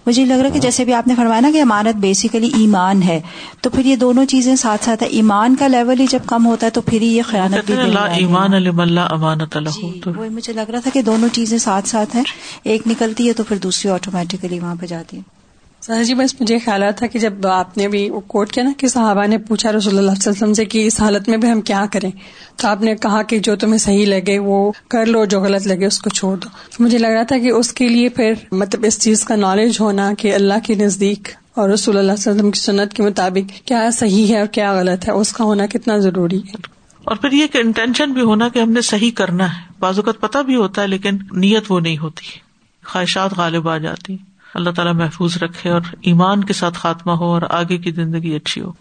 [0.08, 3.20] مجھے لگ رہا کہ جیسے بھی آپ نے فرمایا نا کہ امانت بیسیکلی ایمان ہے
[3.60, 6.66] تو پھر یہ دونوں چیزیں ساتھ ساتھ ہے ایمان کا لیول ہی جب کم ہوتا
[6.66, 7.74] ہے تو پھر یہ خیانت بھی
[8.12, 8.54] ایمان
[8.98, 12.24] امانت جی، وہ مجھے لگ رہا تھا کہ دونوں چیزیں ساتھ ساتھ ہیں۔
[12.64, 15.37] ایک نکلتی ہے تو پھر دوسری آٹومیٹکلی وہاں پہ جاتی ہے۔
[15.88, 18.88] سر جی بس مجھے خیال تھا کہ جب آپ نے بھی کوٹ کیا نا، کہ
[18.88, 21.84] صحابہ نے پوچھا رسول اللہ علیہ وسلم سے کہ اس حالت میں بھی ہم کیا
[21.92, 22.10] کریں؟
[22.56, 25.86] تو آپ نے کہا کہ جو تمہیں صحیح لگے وہ کر لو، جو غلط لگے
[25.86, 28.98] اس کو چھوڑ دو۔ مجھے لگ رہا تھا کہ اس کے لیے پھر مطلب اس
[28.98, 32.94] چیز کا نالج ہونا کہ اللہ کے نزدیک اور رسول اللہ علیہ وسلم کی سنت
[32.94, 36.56] کے مطابق کیا صحیح ہے اور کیا غلط ہے، اس کا ہونا کتنا ضروری ہے۔
[37.04, 40.20] اور پھر یہ کہ انٹینشن بھی ہونا کہ ہم نے صحیح کرنا ہے۔ بعض اوقات
[40.20, 42.26] پتہ بھی ہوتا ہے، لیکن نیت وہ نہیں ہوتی۔
[42.86, 44.16] خواہشات غالب آ جاتی۔
[44.54, 48.60] اللہ تعالیٰ محفوظ رکھے اور ایمان کے ساتھ خاتمہ ہو اور آگے کی زندگی اچھی
[48.60, 48.72] ہو۔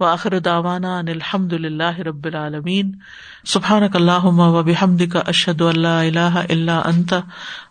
[0.00, 2.92] وآخر داوانا ان الحمد للہ رب العالمین۔
[3.46, 7.14] سبحان اللہ و بحمد کا اشد اللہ اللہ اللہ انت۔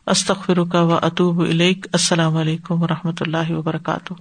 [0.08, 4.14] استخر کا و اطوب السلام علیکم و رحمۃ اللہ وبرکاتہ۔